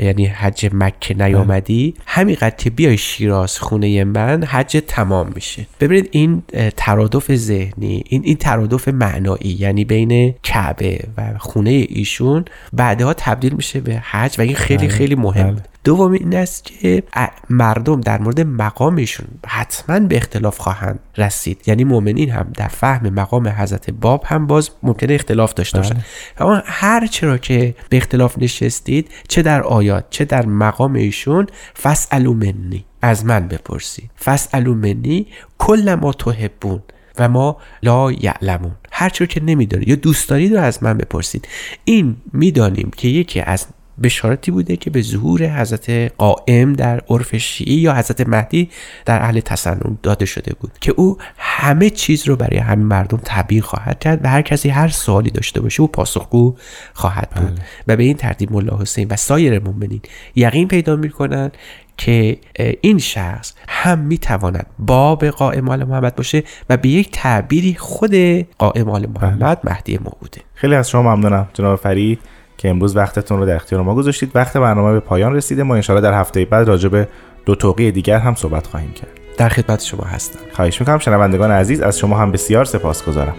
یعنی 0.00 0.26
حج 0.26 0.70
مکه 0.72 1.14
نیامدی 1.14 1.94
همینقدر 2.06 2.56
که 2.56 2.70
بیای 2.70 2.98
شیراز 2.98 3.58
خونه 3.58 4.04
من 4.04 4.44
حج 4.44 4.82
تمام 4.86 5.32
میشه. 5.34 5.66
ببینید 5.80 6.08
این 6.10 6.42
ترادف 6.76 7.34
ذهنی 7.34 8.04
این 8.08 8.22
این 8.24 8.36
ترادف 8.36 8.88
معنایی 8.88 9.56
یعنی 9.60 9.84
بین 9.84 10.34
کعبه 10.42 11.00
و 11.16 11.38
خونه 11.38 11.70
ایشون 11.70 12.44
بعدها 12.72 13.14
تبدیل 13.14 13.54
میشه 13.54 13.80
به 13.80 14.02
حج 14.10 14.38
و 14.38 14.42
این 14.42 14.54
خیلی 14.54 14.88
خیلی 14.88 15.14
مهم. 15.14 15.56
دوم 15.84 16.12
این 16.12 16.36
است 16.36 16.64
که 16.64 17.02
مردم 17.50 18.00
در 18.00 18.18
مورد 18.18 18.40
مقامشون 18.40 19.26
حتما 19.46 20.00
به 20.00 20.16
اختلاف 20.16 20.58
خواهند 20.58 20.98
رسید. 21.16 21.62
یعنی 21.66 21.84
مؤمنین 21.84 22.30
هم 22.30 22.52
در 22.54 22.68
فهم 22.68 23.08
مقام 23.08 23.48
حضرت 23.48 23.90
باب 23.90 24.24
هم 24.26 24.46
باز 24.46 24.70
ممکنه 24.82 25.14
اختلاف 25.14 25.54
داشته 25.54 25.78
باشن. 25.78 25.96
اما 26.38 26.62
هر 26.64 27.06
چرا 27.06 27.38
که 27.38 27.74
به 27.88 27.96
اختلاف 27.96 28.38
نشستید 28.38 29.10
چه 29.28 29.42
در 29.42 29.62
آیات 29.90 30.04
چه 30.10 30.24
در 30.24 30.46
مقام 30.46 30.94
ایشون 30.94 31.46
فسالو 31.82 32.34
منی. 32.34 32.84
از 33.02 33.24
من 33.24 33.48
بپرسید 33.48 34.10
فسالو 34.24 34.74
منی 34.74 35.26
کل 35.58 35.94
ما 35.94 36.12
تحبون 36.12 36.82
و 37.18 37.28
ما 37.28 37.56
لا 37.82 38.12
یعلمون. 38.12 38.72
هر 38.92 39.08
که 39.08 39.42
نمی‌دونید 39.42 39.88
یا 39.88 39.94
دوست 39.94 40.28
دارید 40.28 40.54
رو 40.54 40.62
از 40.62 40.82
من 40.82 40.98
بپرسید. 40.98 41.48
این 41.84 42.16
می‌دانیم 42.32 42.90
که 42.96 43.08
یکی 43.08 43.40
از 43.40 43.66
بشارتی 44.02 44.50
بوده 44.50 44.76
که 44.76 44.90
به 44.90 45.02
ظهور 45.02 45.60
حضرت 45.60 45.90
قائم 46.18 46.72
در 46.72 47.00
عرف 47.10 47.36
شیعی 47.36 47.76
یا 47.76 47.94
حضرت 47.94 48.28
مهدی 48.28 48.70
در 49.04 49.22
اهل 49.22 49.40
تسنن 49.40 49.98
داده 50.02 50.24
شده 50.24 50.54
بود 50.60 50.72
که 50.80 50.94
او 50.96 51.18
همه 51.38 51.90
چیز 51.90 52.28
رو 52.28 52.36
برای 52.36 52.58
همین 52.58 52.86
مردم 52.86 53.20
تعبیر 53.24 53.62
خواهد 53.62 53.98
کرد 53.98 54.24
و 54.24 54.28
هر 54.28 54.42
کسی 54.42 54.68
هر 54.68 54.88
سوالی 54.88 55.30
داشته 55.30 55.60
باشه 55.60 55.80
او 55.80 55.88
پاسخگو 55.88 56.56
خواهد 56.94 57.30
بود 57.30 57.54
بله. 57.54 57.64
و 57.86 57.96
به 57.96 58.02
این 58.02 58.16
ترتیب 58.16 58.52
ملا 58.52 58.78
حسین 58.78 59.08
و 59.10 59.16
سایر 59.16 59.58
مؤمنین 59.58 60.00
یقین 60.36 60.68
پیدا 60.68 60.96
می‌کنند 60.96 61.56
که 61.96 62.38
این 62.80 62.98
شخص 62.98 63.54
هم 63.68 63.98
می‌تواند 63.98 64.66
باب 64.78 65.24
قائم 65.24 65.68
آل 65.68 65.84
محمد 65.84 66.14
باشه 66.14 66.42
و 66.70 66.76
به 66.76 66.88
یک 66.88 67.10
تعبیری 67.12 67.74
خود 67.74 68.14
قائم 68.58 68.90
آل 68.90 69.06
محمد 69.06 69.60
بله. 69.62 69.74
مهدی 69.74 69.98
موعوده 69.98 70.40
خیلی 70.54 70.74
از 70.74 70.90
شما 70.90 71.16
ممنونم 71.16 71.48
جناب 71.54 71.78
فرید 71.78 72.18
که 72.58 72.70
امروز 72.70 72.96
وقتتون 72.96 73.38
رو 73.38 73.46
در 73.46 73.54
اختیار 73.54 73.82
ما 73.82 73.94
گذاشتید. 73.94 74.30
وقت 74.34 74.56
برنامه 74.56 74.92
به 74.92 75.00
پایان 75.00 75.34
رسیده. 75.34 75.62
ما 75.62 75.74
انشاءالله 75.74 76.10
در 76.10 76.20
هفته 76.20 76.44
بعد 76.44 76.68
راجع 76.68 76.88
به 76.88 77.08
دو 77.46 77.54
توقی 77.54 77.90
دیگر 77.90 78.18
هم 78.18 78.34
صحبت 78.34 78.66
خواهیم 78.66 78.92
کرد. 78.92 79.10
در 79.38 79.48
خدمت 79.48 79.82
شما 79.82 80.04
هستم. 80.04 80.38
خواهش 80.52 80.80
می‌کنم. 80.80 80.98
شنوندگان 80.98 81.50
عزیز 81.50 81.80
از 81.80 81.98
شما 81.98 82.18
هم 82.18 82.32
بسیار 82.32 82.64
سپاسگزارم. 82.64 83.34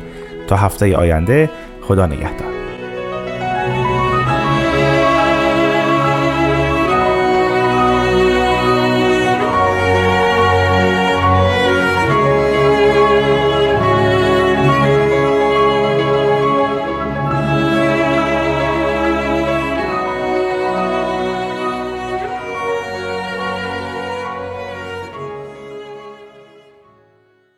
تا 0.47 0.55
هفته 0.55 0.97
آینده 0.97 1.49
خدا 1.81 2.05
نگهدار. 2.05 2.56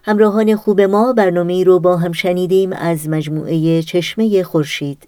همراهان 0.10 0.56
خوب 0.56 0.82
ما 0.82 1.14
برنامه 1.14 1.64
رو 1.64 1.80
با 1.80 1.98
هم 1.98 2.12
شنیدیم 2.12 2.74
از 2.74 3.10
مجموعه 3.10 3.82
چشمه 3.82 4.44
خورشید. 4.44 5.08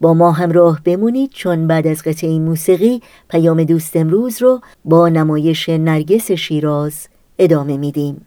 با 0.00 0.14
ما 0.14 0.32
همراه 0.32 0.80
بمونید 0.84 1.30
چون 1.30 1.66
بعد 1.66 1.86
از 1.86 2.02
قطعه 2.02 2.38
موسیقی 2.38 3.00
پیام 3.28 3.64
دوست 3.64 3.96
امروز 3.96 4.42
رو 4.42 4.60
با 4.84 5.08
نمایش 5.08 5.68
نرگس 5.68 6.30
شیراز 6.30 7.08
ادامه 7.38 7.76
میدیم. 7.76 8.26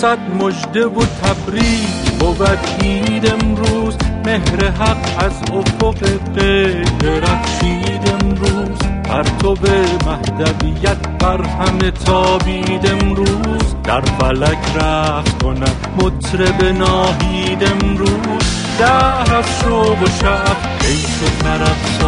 صد 0.00 0.18
مجده 0.42 0.86
و 0.86 1.04
تبریک 1.22 2.10
بود 2.18 2.58
عید 2.82 3.32
امروز. 3.32 3.96
مهر 4.26 4.70
حق 4.70 5.24
از 5.24 5.32
افق 5.52 5.98
غیر 6.34 6.86
رخشید 7.02 8.12
امروز. 8.22 8.78
به 9.54 9.86
مهدویت 10.06 11.08
بر 11.18 11.42
همه 11.42 11.90
تابید 11.90 12.86
امروز. 12.86 13.74
در 13.84 14.00
فلک 14.00 14.58
رفت 14.76 15.42
کند 15.42 15.76
مطرب 15.96 16.64
ناهید 16.64 17.64
امروز. 17.64 18.44
دهر 18.78 19.34
از 19.36 19.44
شوق 19.62 20.02
و 20.02 20.06
شب 20.06 20.56
عیش 20.84 21.22
و 21.22 21.42
طرف 21.42 22.00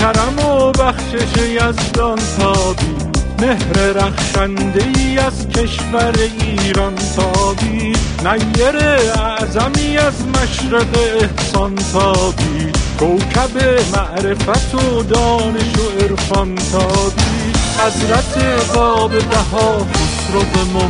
کرم 0.00 0.38
و 0.38 0.72
بخشش 0.72 1.36
یزدان 1.36 2.18
تابی. 2.38 2.96
مهر 3.40 3.92
رخشنده 3.92 4.84
ای 4.96 5.18
از 5.18 5.48
کشور 5.48 6.14
ایران 6.40 6.94
تابی. 7.16 7.92
نیر 8.24 8.76
اعظمی 8.76 9.98
از 9.98 10.14
مشرق 10.26 10.98
احسان 11.20 11.74
تابی. 11.92 12.72
کوکب 12.98 13.80
معرفت 13.92 14.74
و 14.74 15.02
دانش 15.02 15.78
و 15.78 16.02
عرفان 16.04 16.54
تابی. 16.54 17.52
حضرت 17.78 18.38
باب 18.74 19.10
بها 19.10 19.78
خسرو 19.78 20.40
به 20.40 20.80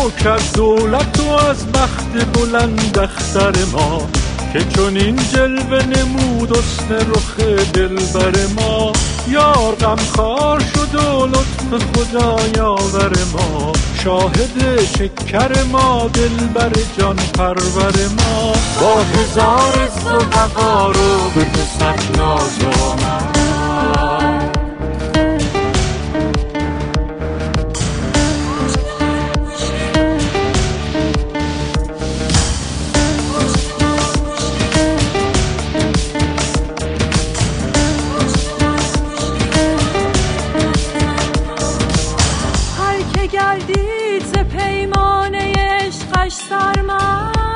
ممتاز 0.00 0.24
کرد 0.24 0.56
دولت 0.56 1.20
و 1.20 1.30
از 1.30 1.72
بخت 1.72 2.32
بلند 2.32 2.98
اختر 2.98 3.64
ما 3.72 4.08
که 4.52 4.64
چون 4.64 4.96
این 4.96 5.16
جلوه 5.16 5.82
نمود 5.86 6.58
اسن 6.58 6.94
رخ 6.94 7.36
دلبر 7.72 8.46
ما. 8.56 8.92
یار 9.28 9.74
غمخوار 9.74 10.60
شد 10.60 10.94
و 10.94 11.26
لطف 11.26 11.84
خدا 11.94 12.38
یاور 12.56 13.12
ما. 13.32 13.72
شاهد 14.04 14.84
شکر 14.98 15.62
ما 15.72 16.10
دلبر 16.14 16.72
جان 16.98 17.16
پرور 17.16 17.94
ما. 18.18 18.52
با 18.80 19.02
هزار 19.02 19.90
و 20.04 20.92
رو 20.92 21.30
به 21.34 21.44
پسر 21.44 22.18
ناز 22.18 22.58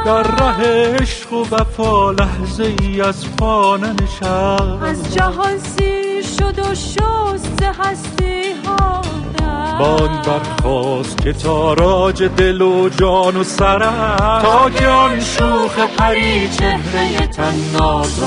در 0.05 0.23
ره 0.23 0.97
عشق 1.01 1.33
و 1.33 1.45
وفا 1.51 2.11
لحظه 2.11 2.75
ای 2.83 3.01
از 3.01 3.37
پا 3.37 3.77
نشست. 3.77 4.83
از 4.83 5.15
جهان 5.15 5.59
سیر 5.59 6.23
شد 6.39 6.59
و 6.59 6.75
شست 6.75 7.63
هستی 7.63 8.53
ها 8.67 9.03
باد 9.79 10.11
برخواست 10.27 11.23
که 11.23 11.33
تاراج 11.33 12.23
دل 12.23 12.63
و 12.63 12.89
جان 12.89 13.37
و 13.37 13.45
سر 13.45 13.79
تا 14.43 14.71
که 14.71 14.87
آن 14.87 15.21
شوخ 15.21 15.79
پری 15.97 16.49
چهره 16.49 17.27
تن 17.27 17.55
ناز 17.73 18.21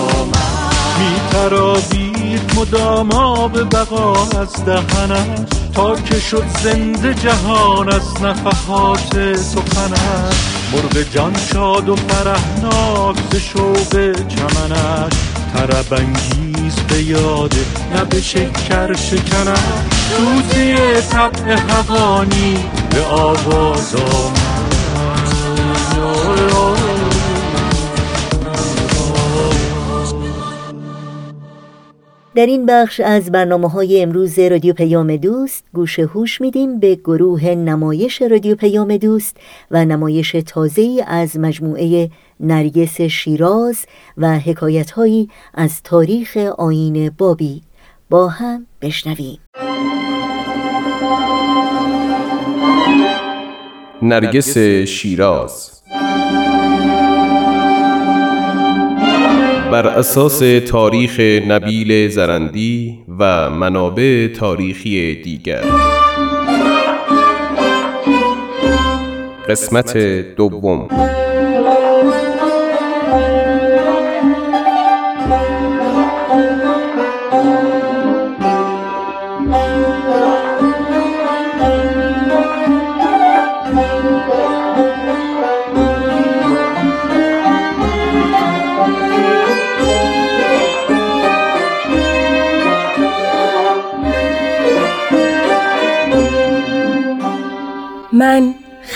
می 1.00 1.30
ترابید 1.32 2.52
مدام 2.58 3.10
به 3.52 3.64
بقا 3.64 4.14
از 4.14 4.66
دهنش 4.66 5.50
تا 5.76 5.96
که 5.96 6.20
شد 6.20 6.46
زنده 6.64 7.14
جهان 7.14 7.94
از 7.94 8.24
نفحات 8.24 9.36
سخنش 9.36 10.57
مرغ 10.74 11.04
جان 11.14 11.36
شاد 11.54 11.90
و 11.90 11.96
فرحناک 11.96 13.16
ز 13.32 13.36
شوق 13.36 14.14
چمنش. 14.28 15.14
طرب 15.54 15.94
انگیز 15.94 16.76
به 16.76 17.04
یاد 17.04 17.56
نب 17.96 18.20
شکر 18.20 18.94
شکنش 18.94 19.60
توزی 20.18 20.76
طبع 21.12 21.56
هوانی 21.70 22.58
به 22.92 23.06
آواز 23.06 23.96
در 32.38 32.46
این 32.46 32.66
بخش 32.66 33.00
از 33.00 33.32
برنامه 33.32 33.70
های 33.70 34.02
امروز 34.02 34.40
رادیو 34.40 34.74
پیام 34.74 35.16
دوست 35.16 35.64
گوش 35.74 36.00
هوش 36.00 36.42
میدیم 36.42 36.80
به 36.80 36.96
گروه 36.96 37.46
نمایش 37.46 38.22
رادیو 38.22 38.56
پیام 38.56 38.98
دوست 38.98 39.38
و 39.72 39.86
نمایش 39.86 40.36
تازه 40.46 41.04
از 41.08 41.40
مجموعه 41.40 42.10
نرگس 42.40 43.02
شیراز 43.02 43.86
و 44.18 44.40
حکایت 44.40 44.94
از 45.54 45.84
تاریخ 45.84 46.38
آین 46.38 47.10
بابی. 47.10 47.62
با 48.10 48.28
هم 48.28 48.68
بشنویم. 48.82 49.40
نرگس 54.02 54.58
شیراز 54.88 55.82
بر 59.72 59.88
اساس 59.88 60.40
تاریخ 60.68 61.20
نبیل 61.48 62.10
زرندی 62.10 63.00
و 63.20 63.50
منابع 63.50 64.28
تاریخی 64.28 65.16
دیگر. 65.16 65.64
قسمت 69.50 69.98
دوم. 70.36 70.88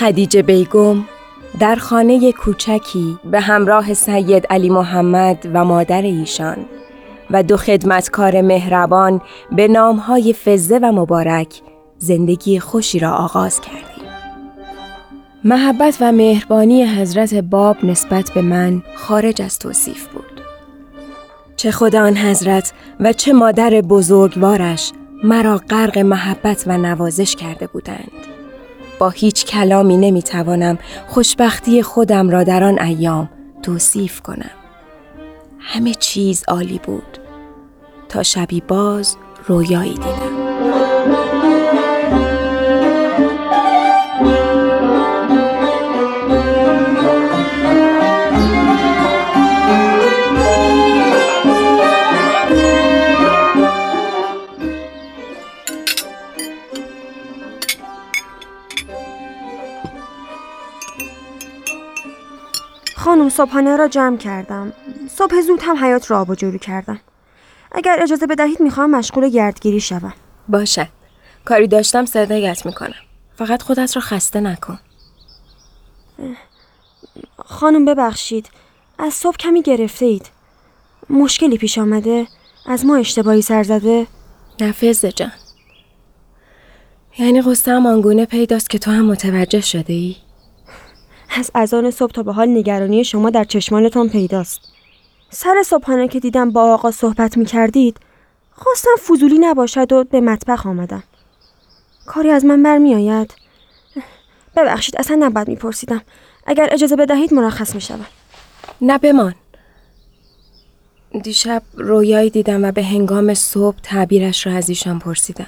خدیجه 0.02 0.42
بیگم 0.42 1.04
در 1.60 1.76
خانه 1.76 2.32
کوچکی 2.32 3.18
به 3.24 3.40
همراه 3.40 3.94
سید 3.94 4.46
علی 4.46 4.68
محمد 4.68 5.48
و 5.54 5.64
مادر 5.64 6.02
ایشان 6.02 6.56
و 7.30 7.42
دو 7.42 7.56
خدمتکار 7.56 8.40
مهربان 8.40 9.20
به 9.52 9.68
نامهای 9.68 10.34
فزه 10.44 10.78
و 10.78 10.92
مبارک 10.92 11.62
زندگی 11.98 12.60
خوشی 12.60 12.98
را 12.98 13.10
آغاز 13.10 13.60
کردیم. 13.60 14.10
محبت 15.44 15.96
و 16.00 16.12
مهربانی 16.12 16.84
حضرت 16.84 17.34
باب 17.34 17.76
نسبت 17.84 18.30
به 18.30 18.42
من 18.42 18.82
خارج 18.96 19.42
از 19.42 19.58
توصیف 19.58 20.06
بود. 20.06 20.40
چه 21.56 21.70
خدا 21.70 22.02
آن 22.02 22.16
حضرت 22.16 22.72
و 23.00 23.12
چه 23.12 23.32
مادر 23.32 23.70
بزرگوارش 23.70 24.92
مرا 25.24 25.60
غرق 25.70 25.98
محبت 25.98 26.64
و 26.66 26.78
نوازش 26.78 27.36
کرده 27.36 27.66
بودند. 27.66 28.41
با 29.02 29.10
هیچ 29.10 29.46
کلامی 29.46 29.96
نمی‌توانم 29.96 30.78
خوشبختی 31.06 31.82
خودم 31.82 32.30
را 32.30 32.44
در 32.44 32.64
آن 32.64 32.78
ایام 32.78 33.30
توصیف 33.62 34.20
کنم. 34.20 34.50
همه 35.58 35.94
چیز 35.94 36.44
عالی 36.48 36.80
بود 36.84 37.18
تا 38.08 38.22
شبی 38.22 38.60
باز 38.60 39.16
رویایی 39.46 39.94
دیدم. 39.94 41.21
خانم 63.04 63.28
صبحانه 63.28 63.76
را 63.76 63.88
جمع 63.88 64.16
کردم. 64.16 64.72
صبح 65.08 65.40
زود 65.40 65.60
هم 65.62 65.84
حیات 65.84 66.10
را 66.10 66.20
آب 66.20 66.30
و 66.30 66.34
کردم. 66.34 67.00
اگر 67.72 67.98
اجازه 68.02 68.26
بدهید 68.26 68.60
می‌خواهم 68.60 68.90
مشغول 68.90 69.28
گردگیری 69.28 69.80
شوم. 69.80 70.14
باشد 70.48 70.88
کاری 71.44 71.68
داشتم 71.68 72.06
صدایت 72.06 72.66
می‌کنم. 72.66 72.94
فقط 73.36 73.62
خودت 73.62 73.96
را 73.96 74.02
خسته 74.02 74.40
نکن. 74.40 74.78
خانم 77.38 77.84
ببخشید. 77.84 78.50
از 78.98 79.14
صبح 79.14 79.36
کمی 79.36 79.62
گرفته 79.62 80.06
اید 80.06 80.30
مشکلی 81.10 81.58
پیش 81.58 81.78
آمده؟ 81.78 82.26
از 82.66 82.86
ما 82.86 82.96
اشتباهی 82.96 83.42
سر 83.42 83.62
زده؟ 83.62 84.06
نفذ 84.60 85.04
جان. 85.04 85.32
یعنی 87.18 87.42
قصه 87.42 87.72
هم 87.72 87.86
آنگونه 87.86 88.26
پیداست 88.26 88.70
که 88.70 88.78
تو 88.78 88.90
هم 88.90 89.04
متوجه 89.04 89.60
شده 89.60 89.92
ای؟ 89.92 90.16
از 91.36 91.50
اذان 91.54 91.90
صبح 91.90 92.12
تا 92.12 92.22
به 92.22 92.32
حال 92.32 92.48
نگرانی 92.48 93.04
شما 93.04 93.30
در 93.30 93.44
چشمانتان 93.44 94.08
پیداست. 94.08 94.60
سر 95.30 95.62
صبحانه 95.66 96.08
که 96.08 96.20
دیدم 96.20 96.50
با 96.50 96.72
آقا 96.72 96.90
صحبت 96.90 97.36
می 97.36 97.44
کردید 97.44 97.96
خواستم 98.52 98.96
فضولی 99.08 99.38
نباشد 99.38 99.92
و 99.92 100.04
به 100.04 100.20
مطبخ 100.20 100.66
آمدم. 100.66 101.02
کاری 102.06 102.30
از 102.30 102.44
من 102.44 102.62
برمی 102.62 102.94
آید 102.94 103.34
ببخشید 104.56 104.96
اصلا 104.96 105.16
نباید 105.20 105.48
میپرسیدم. 105.48 106.02
اگر 106.46 106.68
اجازه 106.70 106.96
بدهید 106.96 107.34
مرخص 107.34 107.74
می 107.74 107.80
شود 107.80 108.06
نه 108.80 108.98
بمان. 108.98 109.34
دیشب 111.22 111.62
رویایی 111.74 112.30
دیدم 112.30 112.64
و 112.64 112.72
به 112.72 112.84
هنگام 112.84 113.34
صبح 113.34 113.76
تعبیرش 113.82 114.46
را 114.46 114.52
از 114.52 114.68
ایشان 114.68 114.98
پرسیدم. 114.98 115.46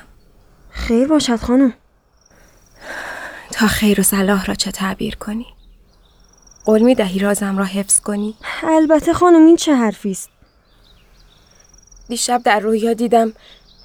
خیر 0.70 1.09
باشد 1.09 1.37
خانم. 1.37 1.73
تا 3.53 3.66
خیر 3.66 4.01
و 4.01 4.03
صلاح 4.03 4.44
را 4.44 4.55
چه 4.55 4.70
تعبیر 4.70 5.16
کنی؟ 5.16 5.54
قول 6.64 6.83
می 6.83 6.94
دهی 6.94 7.18
رازم 7.18 7.59
را 7.59 7.64
حفظ 7.64 8.00
کنی؟ 8.00 8.35
البته 8.62 9.12
خانم 9.12 9.46
این 9.46 9.57
چه 9.57 9.74
حرفی 9.74 10.11
است؟ 10.11 10.29
دیشب 12.09 12.42
در 12.44 12.61
رویا 12.61 12.92
دیدم 12.92 13.33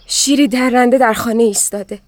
شیری 0.08 0.48
درنده 0.48 0.98
در 0.98 1.14
خانه 1.14 1.44
ایستاده. 1.44 2.00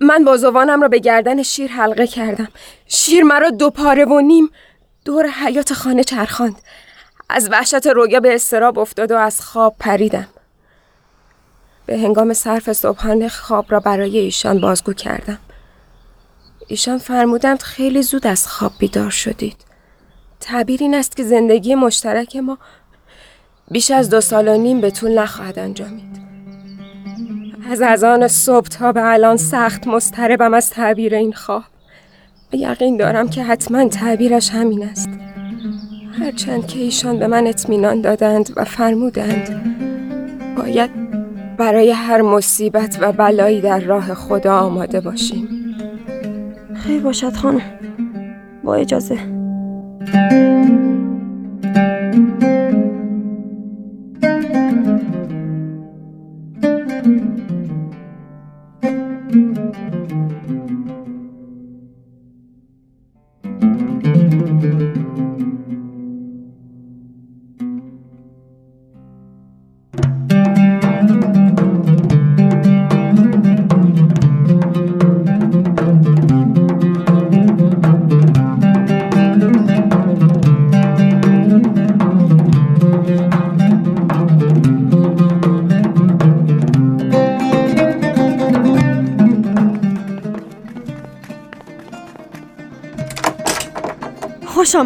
من 0.00 0.24
بازوانم 0.24 0.82
را 0.82 0.88
به 0.88 0.98
گردن 0.98 1.42
شیر 1.42 1.70
حلقه 1.70 2.06
کردم. 2.06 2.48
شیر 2.86 3.24
مرا 3.24 3.50
دو 3.50 3.70
پاره 3.70 4.04
و 4.04 4.20
نیم 4.20 4.50
دور 5.04 5.26
حیات 5.26 5.72
خانه 5.72 6.04
چرخاند. 6.04 6.56
از 7.28 7.48
وحشت 7.52 7.86
رویا 7.86 8.20
به 8.20 8.34
استراب 8.34 8.78
افتاد 8.78 9.12
و 9.12 9.16
از 9.16 9.40
خواب 9.40 9.76
پریدم. 9.78 10.28
به 11.86 11.98
هنگام 11.98 12.32
صرف 12.32 12.72
صبحانه 12.72 13.28
خواب 13.28 13.66
را 13.68 13.80
برای 13.80 14.18
ایشان 14.18 14.60
بازگو 14.60 14.92
کردم. 14.92 15.38
ایشان 16.66 16.98
فرمودند 16.98 17.62
خیلی 17.62 18.02
زود 18.02 18.26
از 18.26 18.46
خواب 18.46 18.72
بیدار 18.78 19.10
شدید. 19.10 19.71
تعبیر 20.42 20.80
این 20.82 20.94
است 20.94 21.16
که 21.16 21.22
زندگی 21.22 21.74
مشترک 21.74 22.36
ما 22.36 22.58
بیش 23.70 23.90
از 23.90 24.10
دو 24.10 24.20
سال 24.20 24.48
و 24.48 24.56
نیم 24.56 24.80
به 24.80 24.90
طول 24.90 25.18
نخواهد 25.18 25.58
انجامید. 25.58 26.22
از 27.70 27.82
ازان 27.82 28.28
صبح 28.28 28.66
تا 28.66 28.92
به 28.92 29.12
الان 29.12 29.36
سخت 29.36 29.86
مضطربم 29.86 30.54
از 30.54 30.70
تعبیر 30.70 31.14
این 31.14 31.32
خواب. 31.32 31.62
یقین 32.52 32.96
دارم 32.96 33.28
که 33.28 33.42
حتما 33.42 33.88
تعبیرش 33.88 34.50
همین 34.50 34.84
است. 34.84 35.08
هرچند 36.18 36.66
که 36.66 36.78
ایشان 36.78 37.18
به 37.18 37.26
من 37.26 37.46
اطمینان 37.46 38.00
دادند 38.00 38.52
و 38.56 38.64
فرمودند 38.64 39.72
باید 40.56 40.90
برای 41.56 41.90
هر 41.90 42.22
مصیبت 42.22 42.98
و 43.00 43.12
بلایی 43.12 43.60
در 43.60 43.80
راه 43.80 44.14
خدا 44.14 44.58
آماده 44.58 45.00
باشیم. 45.00 45.48
خیر 46.74 47.02
باشد 47.02 47.32
خانم. 47.32 47.62
با 48.64 48.74
اجازه. 48.74 49.41
خوش 50.10 50.22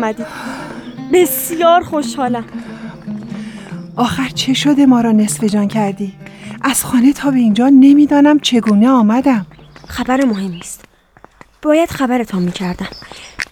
آمدید 0.07 0.27
بسیار 1.13 1.83
خوشحالم. 1.83 2.45
آخر 3.97 4.29
چه 4.29 4.55
شده 4.55 4.87
ما 4.87 5.01
را 5.01 5.13
نصف 5.13 5.45
جان 5.45 5.69
کردی؟ 5.69 6.13
از 6.63 6.85
خانه 6.85 7.13
تا 7.13 7.31
به 7.31 7.37
اینجا 7.37 7.69
نمی‌دانم 7.69 8.39
چگونه 8.39 8.89
آمدم. 8.89 9.47
خبر 9.89 10.25
مهمی 10.25 10.59
است 10.61 10.85
باید 11.63 11.91
خبرتان 11.91 12.43
می‌کردم. 12.43 12.89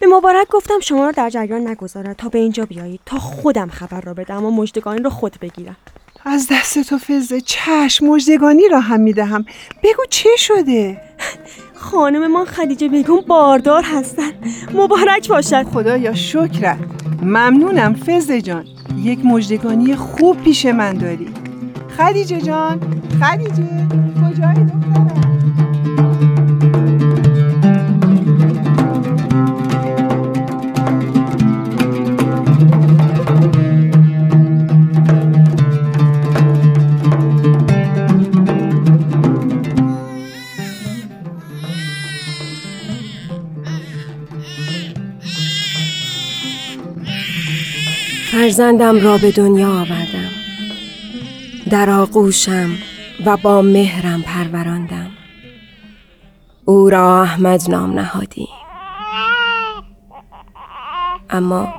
به 0.00 0.06
مبارک 0.06 0.48
گفتم 0.48 0.80
شما 0.80 1.04
را 1.04 1.10
در 1.10 1.30
جریان 1.30 1.68
نگذارد 1.68 2.16
تا 2.16 2.28
به 2.28 2.38
اینجا 2.38 2.66
بیایید. 2.66 3.00
تا 3.06 3.18
خودم 3.18 3.68
خبر 3.68 4.00
را 4.00 4.14
بدم 4.14 4.44
و 4.44 4.50
مجدگانی 4.50 5.02
را 5.02 5.10
خود 5.10 5.36
بگیرم. 5.40 5.76
از 6.24 6.48
دست 6.50 6.78
تو 6.78 6.98
فزه 6.98 7.40
چشم 7.40 8.06
مجدگانی 8.06 8.68
را 8.70 8.80
هم 8.80 9.00
می‌دهم. 9.00 9.44
بگو 9.82 10.02
چه 10.10 10.28
شده؟ 10.38 11.00
خانم 11.90 12.32
ما 12.32 12.44
خدیجه 12.44 12.88
بیگم 12.88 13.20
باردار 13.28 13.82
هستن. 13.82 14.30
مبارک 14.74 15.28
باشد. 15.28 15.62
خدایا 15.62 16.14
شکرت 16.14 16.78
ممنونم 17.22 17.94
فزه 17.94 18.42
جان. 18.42 18.64
یک 18.96 19.24
مجدگانی 19.24 19.96
خوب 19.96 20.42
پیش 20.42 20.66
من 20.66 20.92
داری. 20.92 21.28
خدیجه 21.98 22.40
جان 22.40 22.80
خدیجه 23.20 23.88
کجایی 24.20 24.64
دخترم؟ 24.64 25.34
فرزندم 48.44 49.00
را 49.00 49.18
به 49.18 49.30
دنیا 49.32 49.68
آوردم. 49.68 50.30
در 51.70 51.90
آغوشم 51.90 52.70
و 53.26 53.36
با 53.36 53.62
مهرم 53.62 54.22
پروراندم. 54.22 55.10
او 56.64 56.90
را 56.90 57.22
احمد 57.22 57.70
نام 57.70 57.98
نهادی 57.98 58.48
اما 61.30 61.74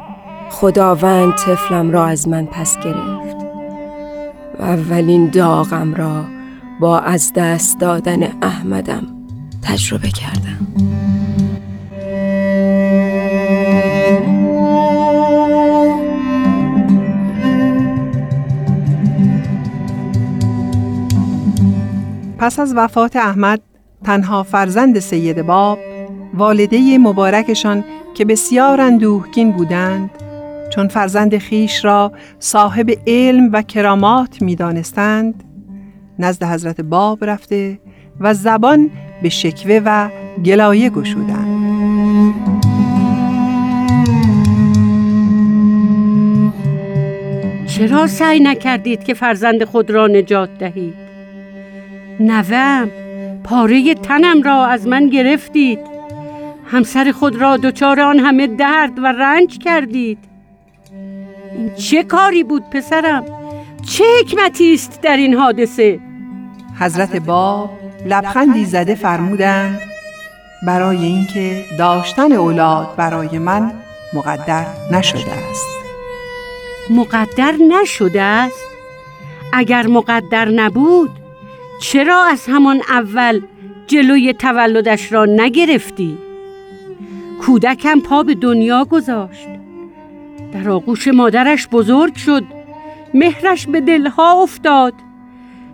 خداوند 0.51 1.35
طفلم 1.35 1.91
را 1.91 2.05
از 2.05 2.27
من 2.27 2.45
پس 2.45 2.77
گرفت 2.79 3.35
و 4.59 4.63
اولین 4.63 5.29
داغم 5.29 5.93
را 5.93 6.25
با 6.79 6.99
از 6.99 7.33
دست 7.35 7.79
دادن 7.79 8.23
احمدم 8.41 9.07
تجربه 9.61 10.09
کردم. 10.09 10.94
پس 22.45 22.59
از 22.59 22.73
وفات 22.75 23.15
احمد 23.15 23.61
تنها 24.03 24.43
فرزند 24.43 24.99
سید 24.99 25.41
باب 25.41 25.79
والده 26.33 26.97
مبارکشان 26.97 27.83
که 28.15 28.25
بسیار 28.25 28.81
اندوهگین 28.81 29.51
بودند 29.51 30.09
چون 30.73 30.87
فرزند 30.87 31.37
خیش 31.37 31.85
را 31.85 32.11
صاحب 32.39 32.91
علم 33.07 33.49
و 33.53 33.61
کرامات 33.61 34.41
می 34.41 34.55
دانستند 34.55 35.43
نزد 36.19 36.43
حضرت 36.43 36.81
باب 36.81 37.25
رفته 37.25 37.79
و 38.19 38.33
زبان 38.33 38.91
به 39.21 39.29
شکوه 39.29 39.81
و 39.85 40.09
گلایه 40.45 40.89
گشودند 40.89 41.55
چرا 47.67 48.07
سعی 48.07 48.39
نکردید 48.39 49.03
که 49.03 49.13
فرزند 49.13 49.63
خود 49.63 49.91
را 49.91 50.07
نجات 50.07 50.49
دهید؟ 50.59 51.04
نوم. 52.19 52.89
پاره 53.43 53.93
تنم 53.93 54.41
را 54.41 54.65
از 54.65 54.87
من 54.87 55.09
گرفتید. 55.09 55.79
همسر 56.71 57.11
خود 57.11 57.35
را 57.35 57.57
دچار 57.57 58.01
آن 58.01 58.19
همه 58.19 58.47
درد 58.47 58.99
و 58.99 59.05
رنج 59.05 59.57
کردید. 59.57 60.17
این 61.57 61.73
چه 61.75 62.03
کاری 62.03 62.43
بود 62.43 62.69
پسرم؟ 62.69 63.25
چه 63.89 64.03
حکمتی 64.19 64.73
است 64.73 65.01
در 65.01 65.17
این 65.17 65.33
حادثه؟ 65.33 65.99
حضرت 66.79 67.15
باب 67.15 67.69
لبخندی 68.05 68.65
زده 68.65 68.95
فرمودند 68.95 69.81
برای 70.67 70.97
اینکه 70.97 71.65
داشتن 71.77 72.31
اولاد 72.31 72.95
برای 72.95 73.37
من 73.37 73.71
مقدر 74.13 74.65
نشده 74.91 75.31
است. 75.31 75.67
مقدر 76.89 77.53
نشده 77.69 78.21
است؟ 78.21 78.65
اگر 79.53 79.87
مقدر 79.87 80.49
نبود 80.49 81.11
چرا 81.81 82.23
از 82.23 82.45
همان 82.47 82.81
اول 82.89 83.41
جلوی 83.87 84.33
تولدش 84.33 85.11
را 85.11 85.25
نگرفتی؟ 85.25 86.17
کودکم 87.41 87.99
پا 87.99 88.23
به 88.23 88.35
دنیا 88.35 88.85
گذاشت. 88.85 89.47
در 90.53 90.69
آغوش 90.69 91.07
مادرش 91.07 91.67
بزرگ 91.71 92.15
شد. 92.15 92.43
مهرش 93.13 93.67
به 93.67 93.81
دلها 93.81 94.41
افتاد. 94.43 94.93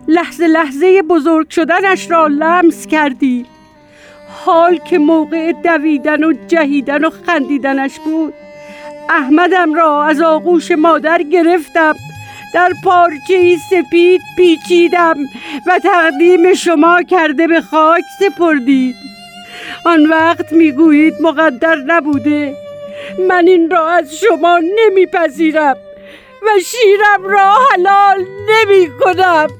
لحظه 0.08 0.46
لحظه 0.46 1.02
بزرگ 1.02 1.50
شدنش 1.50 2.10
را 2.10 2.26
لمس 2.26 2.86
کردی. 2.86 3.46
حال 4.44 4.78
که 4.78 4.98
موقع 4.98 5.52
دویدن 5.52 6.24
و 6.24 6.32
جهیدن 6.48 7.04
و 7.04 7.10
خندیدنش 7.10 7.98
بود. 7.98 8.34
احمدم 9.08 9.74
را 9.74 10.04
از 10.04 10.20
آغوش 10.20 10.70
مادر 10.70 11.22
گرفتم. 11.22 11.94
در 12.54 12.72
پارچه 12.84 13.56
سپید 13.70 14.20
پیچیدم 14.36 15.14
و 15.66 15.78
تقدیم 15.82 16.54
شما 16.54 17.02
کرده 17.02 17.46
به 17.46 17.60
خاک 17.60 18.02
سپردید 18.20 18.96
آن 19.86 20.06
وقت 20.06 20.52
می‌گویید 20.52 21.14
مقدر 21.20 21.76
نبوده. 21.86 22.56
من 23.28 23.44
این 23.46 23.70
را 23.70 23.88
از 23.88 24.14
شما 24.14 24.60
نمیپذیرم 24.76 25.76
و 26.42 26.48
شیرم 26.64 27.24
را 27.24 27.54
حلال 27.70 28.24
نمی 28.50 28.88
کنم 29.00 29.48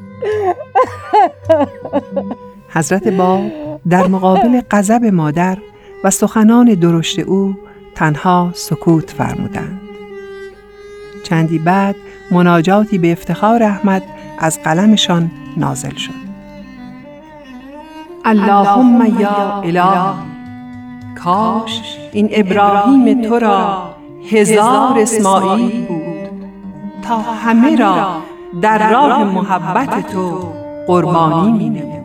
حضرت 2.74 3.08
باب 3.08 3.42
در 3.88 4.06
مقابل 4.06 4.60
غضب 4.70 5.04
مادر 5.04 5.58
و 6.04 6.10
سخنان 6.10 6.74
درشت 6.74 7.18
او 7.18 7.54
تنها 7.94 8.50
سکوت 8.54 9.10
فرمودند. 9.10 9.80
چندی 11.22 11.58
بعد 11.58 11.96
مناجاتی 12.32 12.98
به 12.98 13.12
افتخار 13.12 13.62
احمد 13.62 14.02
از 14.38 14.62
قلمشان 14.62 15.30
نازل 15.56 15.94
شد. 15.94 16.22
اللهم 18.24 19.20
یا 19.20 19.62
اله 19.64 20.14
کاش 21.24 21.98
این 22.12 22.28
ابراهیم 22.32 23.22
تو 23.22 23.38
را 23.38 23.94
هزار 24.30 24.98
اسماعیل 24.98 25.86
بود. 25.86 26.02
تا 27.02 27.18
همه 27.18 27.76
را 27.76 28.16
در 28.62 28.90
راه 28.92 29.24
محبت 29.24 30.12
تو 30.12 30.52
قربانی 30.86 31.52
می 31.52 31.70
نمود. 31.70 32.02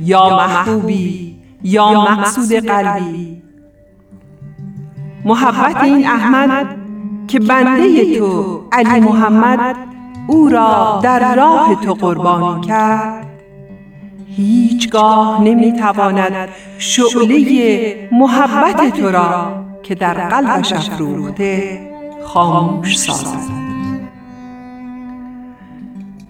یا 0.00 0.36
محبوبی 0.36 1.36
یا 1.62 1.92
مقصود 1.92 2.52
قلبی. 2.52 3.42
محبت 5.24 5.82
این 5.82 6.06
احمد 6.06 6.85
که 7.28 7.38
بنده 7.40 8.18
تو 8.18 8.62
علی 8.72 9.00
محمد 9.00 9.76
او 10.26 10.48
را 10.48 11.00
در 11.02 11.34
راه 11.34 11.74
تو 11.84 11.94
قربانی 11.94 12.66
کرد. 12.66 13.26
هیچگاه 14.36 15.42
نمی‌تواند 15.42 16.48
شعله 16.78 18.08
محبت 18.12 19.00
تو 19.00 19.10
را 19.10 19.64
که 19.82 19.94
در 19.94 20.14
قلبش 20.14 20.72
افروخته 20.72 21.80
خاموش 22.24 22.98
سازد. 22.98 23.56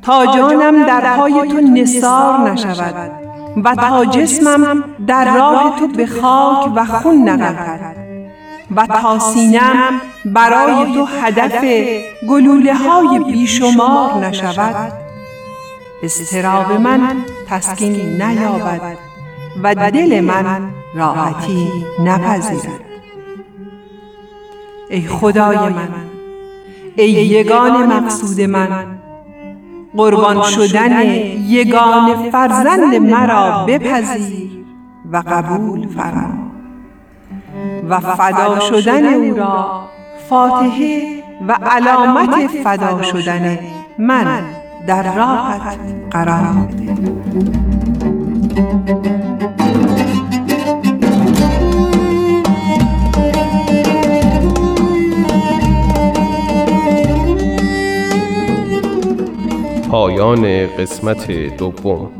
تا 0.03 0.26
جانم 0.26 0.86
در 0.86 1.16
پای 1.16 1.32
تو 1.32 1.61
نثار 1.61 2.51
نشود 2.51 3.11
و 3.64 3.74
تا 3.74 4.05
جسمم 4.05 4.84
در 5.07 5.34
راه 5.34 5.76
تو 5.78 5.88
به 5.88 6.07
خاک 6.07 6.72
و 6.76 6.84
خون 6.84 7.28
نغلطد 7.28 8.06
و 8.71 8.87
تا 8.87 9.19
سینم 9.19 10.01
برای 10.25 10.95
تو 10.95 11.05
هدف 11.05 11.64
گلوله 12.29 12.75
های 12.75 13.19
بیشمار 13.19 14.27
نشود. 14.27 14.93
استراب 16.03 16.73
من 16.73 17.17
تسکین 17.49 18.23
نیابد 18.23 18.97
و 19.62 19.75
دل 19.75 20.21
من 20.21 20.71
راحتی 20.95 21.69
نپذیرد. 22.05 22.81
ای 24.91 25.09
خدای 25.09 25.57
من 25.57 25.89
ای 26.97 27.11
یگان 27.11 27.87
مقصود 27.87 28.41
من 28.41 28.99
قربان 29.97 30.43
شدن 30.43 31.03
یگان 31.49 32.31
فرزند 32.31 32.95
مرا 32.95 33.64
بپذیر 33.64 34.51
و 35.12 35.23
قبول 35.27 35.89
فرما. 35.89 36.45
و 37.89 38.01
فدا 38.01 38.61
شدن 38.61 39.14
او 39.14 39.35
را. 39.37 39.89
فاتحه 40.29 41.23
و 41.49 41.53
علامت 41.53 42.47
فدا 42.64 43.03
شدن 43.03 43.59
من 43.99 44.45
در 44.87 45.17
راحت 45.17 45.79
قرار 46.11 46.69
بده 46.73 46.97
پایان 59.91 60.67
قسمت 60.67 61.31
دوم. 61.57 62.11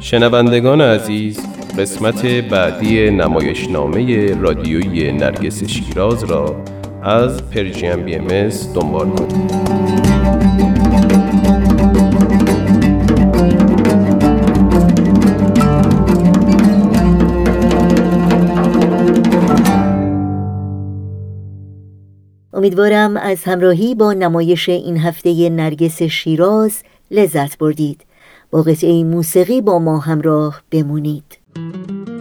شنوندگان 0.00 0.80
عزیز 0.80 1.40
قسمت 1.78 2.26
بعدی 2.26 3.10
نمایشنامه 3.10 4.34
رادیویی 4.34 5.12
نرگس 5.12 5.64
شیراز 5.64 6.24
را 6.24 6.56
از 7.02 7.50
پرژیم 7.50 8.04
بی 8.04 8.14
ام 8.14 8.48
دنبال 8.74 9.10
کنید. 9.10 9.52
امیدوارم 22.52 23.16
از 23.16 23.44
همراهی 23.44 23.94
با 23.94 24.12
نمایش 24.12 24.68
این 24.68 24.98
هفته 24.98 25.50
نرگس 25.50 26.02
شیراز 26.02 26.82
لذت 27.10 27.58
بردید. 27.58 28.00
با 28.50 28.62
قطعه 28.62 29.04
موسیقی 29.04 29.60
با 29.60 29.78
ما 29.78 29.98
همراه 29.98 30.62
بمونید. 30.70 31.41
Thank 31.54 32.08
you. 32.08 32.11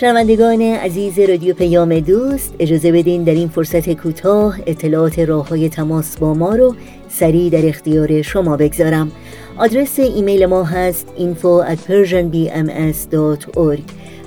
شنوندگان 0.00 0.62
عزیز 0.62 1.18
رادیو 1.18 1.54
پیام 1.54 2.00
دوست 2.00 2.54
اجازه 2.58 2.92
بدین 2.92 3.24
در 3.24 3.32
این 3.32 3.48
فرصت 3.48 3.92
کوتاه 3.92 4.58
اطلاعات 4.66 5.18
راه 5.18 5.48
های 5.48 5.68
تماس 5.68 6.16
با 6.18 6.34
ما 6.34 6.54
رو 6.54 6.76
سریع 7.08 7.50
در 7.50 7.68
اختیار 7.68 8.22
شما 8.22 8.56
بگذارم. 8.56 9.12
آدرس 9.56 9.98
ایمیل 9.98 10.46
ما 10.46 10.64
هست 10.64 11.06
info 11.16 11.64
at 11.70 11.78
persianbms.org 11.90 13.80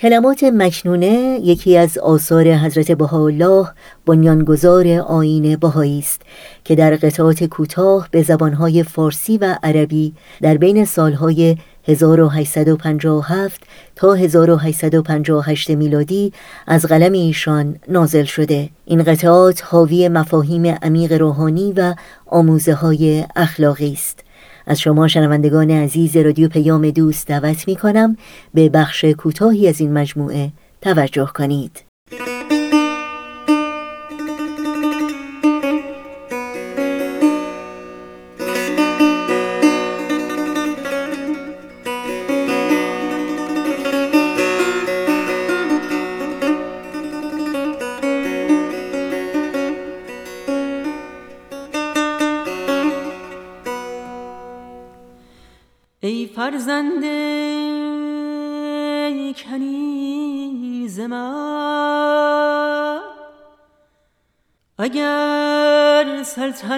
کلمات 0.00 0.44
مکنونه 0.44 1.40
یکی 1.42 1.76
از 1.76 1.98
آثار 1.98 2.54
حضرت 2.54 2.92
بهاءالله 2.92 3.68
بنیانگذار 4.06 4.88
آین 4.88 5.56
بهایی 5.56 5.98
است 5.98 6.22
که 6.64 6.74
در 6.74 6.96
قطعات 6.96 7.44
کوتاه 7.44 8.08
به 8.10 8.22
زبانهای 8.22 8.82
فارسی 8.82 9.38
و 9.38 9.58
عربی 9.62 10.12
در 10.40 10.56
بین 10.56 10.84
سالهای 10.84 11.56
1857 11.88 13.62
تا 13.96 14.14
1858 14.14 15.70
میلادی 15.70 16.32
از 16.66 16.86
قلم 16.86 17.12
ایشان 17.12 17.76
نازل 17.88 18.24
شده. 18.24 18.68
این 18.84 19.02
قطعات 19.02 19.62
حاوی 19.64 20.08
مفاهیم 20.08 20.66
عمیق 20.82 21.12
روحانی 21.12 21.72
و 21.76 21.94
آموزه 22.26 22.74
های 22.74 23.24
اخلاقی 23.36 23.92
است. 23.92 24.29
از 24.66 24.80
شما 24.80 25.08
شنوندگان 25.08 25.70
عزیز 25.70 26.16
رادیو 26.16 26.48
پیام 26.48 26.90
دوست 26.90 27.26
دعوت 27.26 27.68
می 27.68 27.76
کنم 27.76 28.16
به 28.54 28.68
بخش 28.68 29.04
کوتاهی 29.04 29.68
از 29.68 29.80
این 29.80 29.92
مجموعه 29.92 30.52
توجه 30.80 31.30
کنید. 31.34 31.89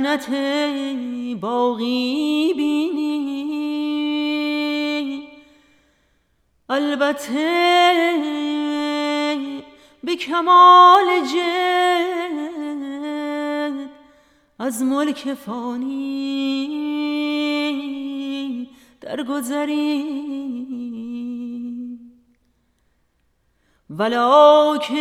سلطنت 0.02 0.30
باقی 1.40 2.54
بینی. 2.56 3.42
البته 6.68 7.32
به 10.04 10.16
کمال 10.16 11.06
جد 11.32 12.42
از 14.58 14.82
ملک 14.82 15.34
فانی 15.34 16.68
درگذری 19.00 20.22
ولکن 23.90 24.92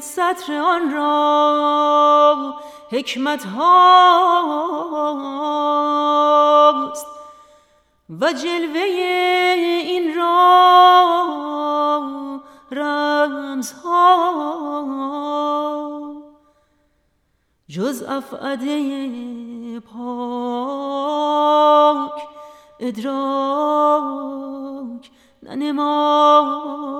سطر 0.00 0.54
آن 0.54 0.92
را 0.92 2.61
حکمت 2.92 3.44
هاست 3.44 4.72
و 8.20 8.32
جلوه 8.32 8.80
این 8.80 10.14
را 10.16 10.32
رمز 12.70 13.72
ها 13.72 14.12
جز 17.68 18.02
افعده 18.02 19.80
پاک 19.80 21.02
ادراک 22.80 23.72
ننماید 25.42 26.92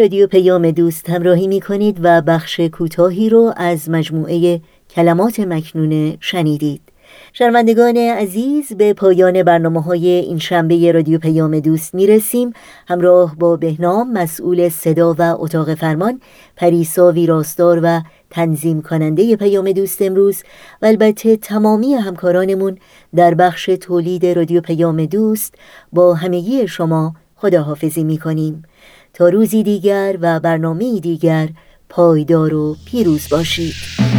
رادیو 0.00 0.26
پیام 0.26 0.70
دوست 0.70 1.10
همراهی 1.10 1.46
می 1.46 1.60
کنید 1.60 1.98
و 2.02 2.22
بخش 2.22 2.60
کوتاهی 2.60 3.28
رو 3.28 3.52
از 3.56 3.90
مجموعه 3.90 4.60
کلمات 4.90 5.40
مکنونه 5.40 6.16
شنیدید. 6.20 6.80
شنوندگان 7.32 7.96
عزیز 7.96 8.72
به 8.72 8.92
پایان 8.92 9.42
برنامه 9.42 9.82
های 9.82 10.08
این 10.08 10.38
شنبه 10.38 10.92
رادیو 10.92 11.18
پیام 11.18 11.60
دوست 11.60 11.94
می 11.94 12.06
رسیم 12.06 12.52
همراه 12.88 13.36
با 13.36 13.56
بهنام 13.56 14.12
مسئول 14.12 14.68
صدا 14.68 15.14
و 15.18 15.22
اتاق 15.38 15.74
فرمان 15.74 16.20
پریسا 16.56 17.12
ویراستار 17.12 17.80
و 17.82 18.00
تنظیم 18.30 18.82
کننده 18.82 19.36
پیام 19.36 19.72
دوست 19.72 20.02
امروز. 20.02 20.42
و 20.82 20.86
البته 20.86 21.36
تمامی 21.36 21.94
همکارانمون 21.94 22.78
در 23.16 23.34
بخش 23.34 23.66
تولید 23.80 24.26
رادیو 24.26 24.60
پیام 24.60 25.06
دوست 25.06 25.54
با 25.92 26.14
همگی 26.14 26.68
شما 26.68 27.14
خداحافظی 27.36 28.04
می 28.04 28.18
کنیم 28.18 28.62
روزی 29.28 29.62
دیگر 29.62 30.18
و 30.20 30.40
برنامه 30.40 31.00
دیگر 31.00 31.48
پایدار 31.88 32.54
و 32.54 32.76
پیروز 32.84 33.28
باشید. 33.30 34.09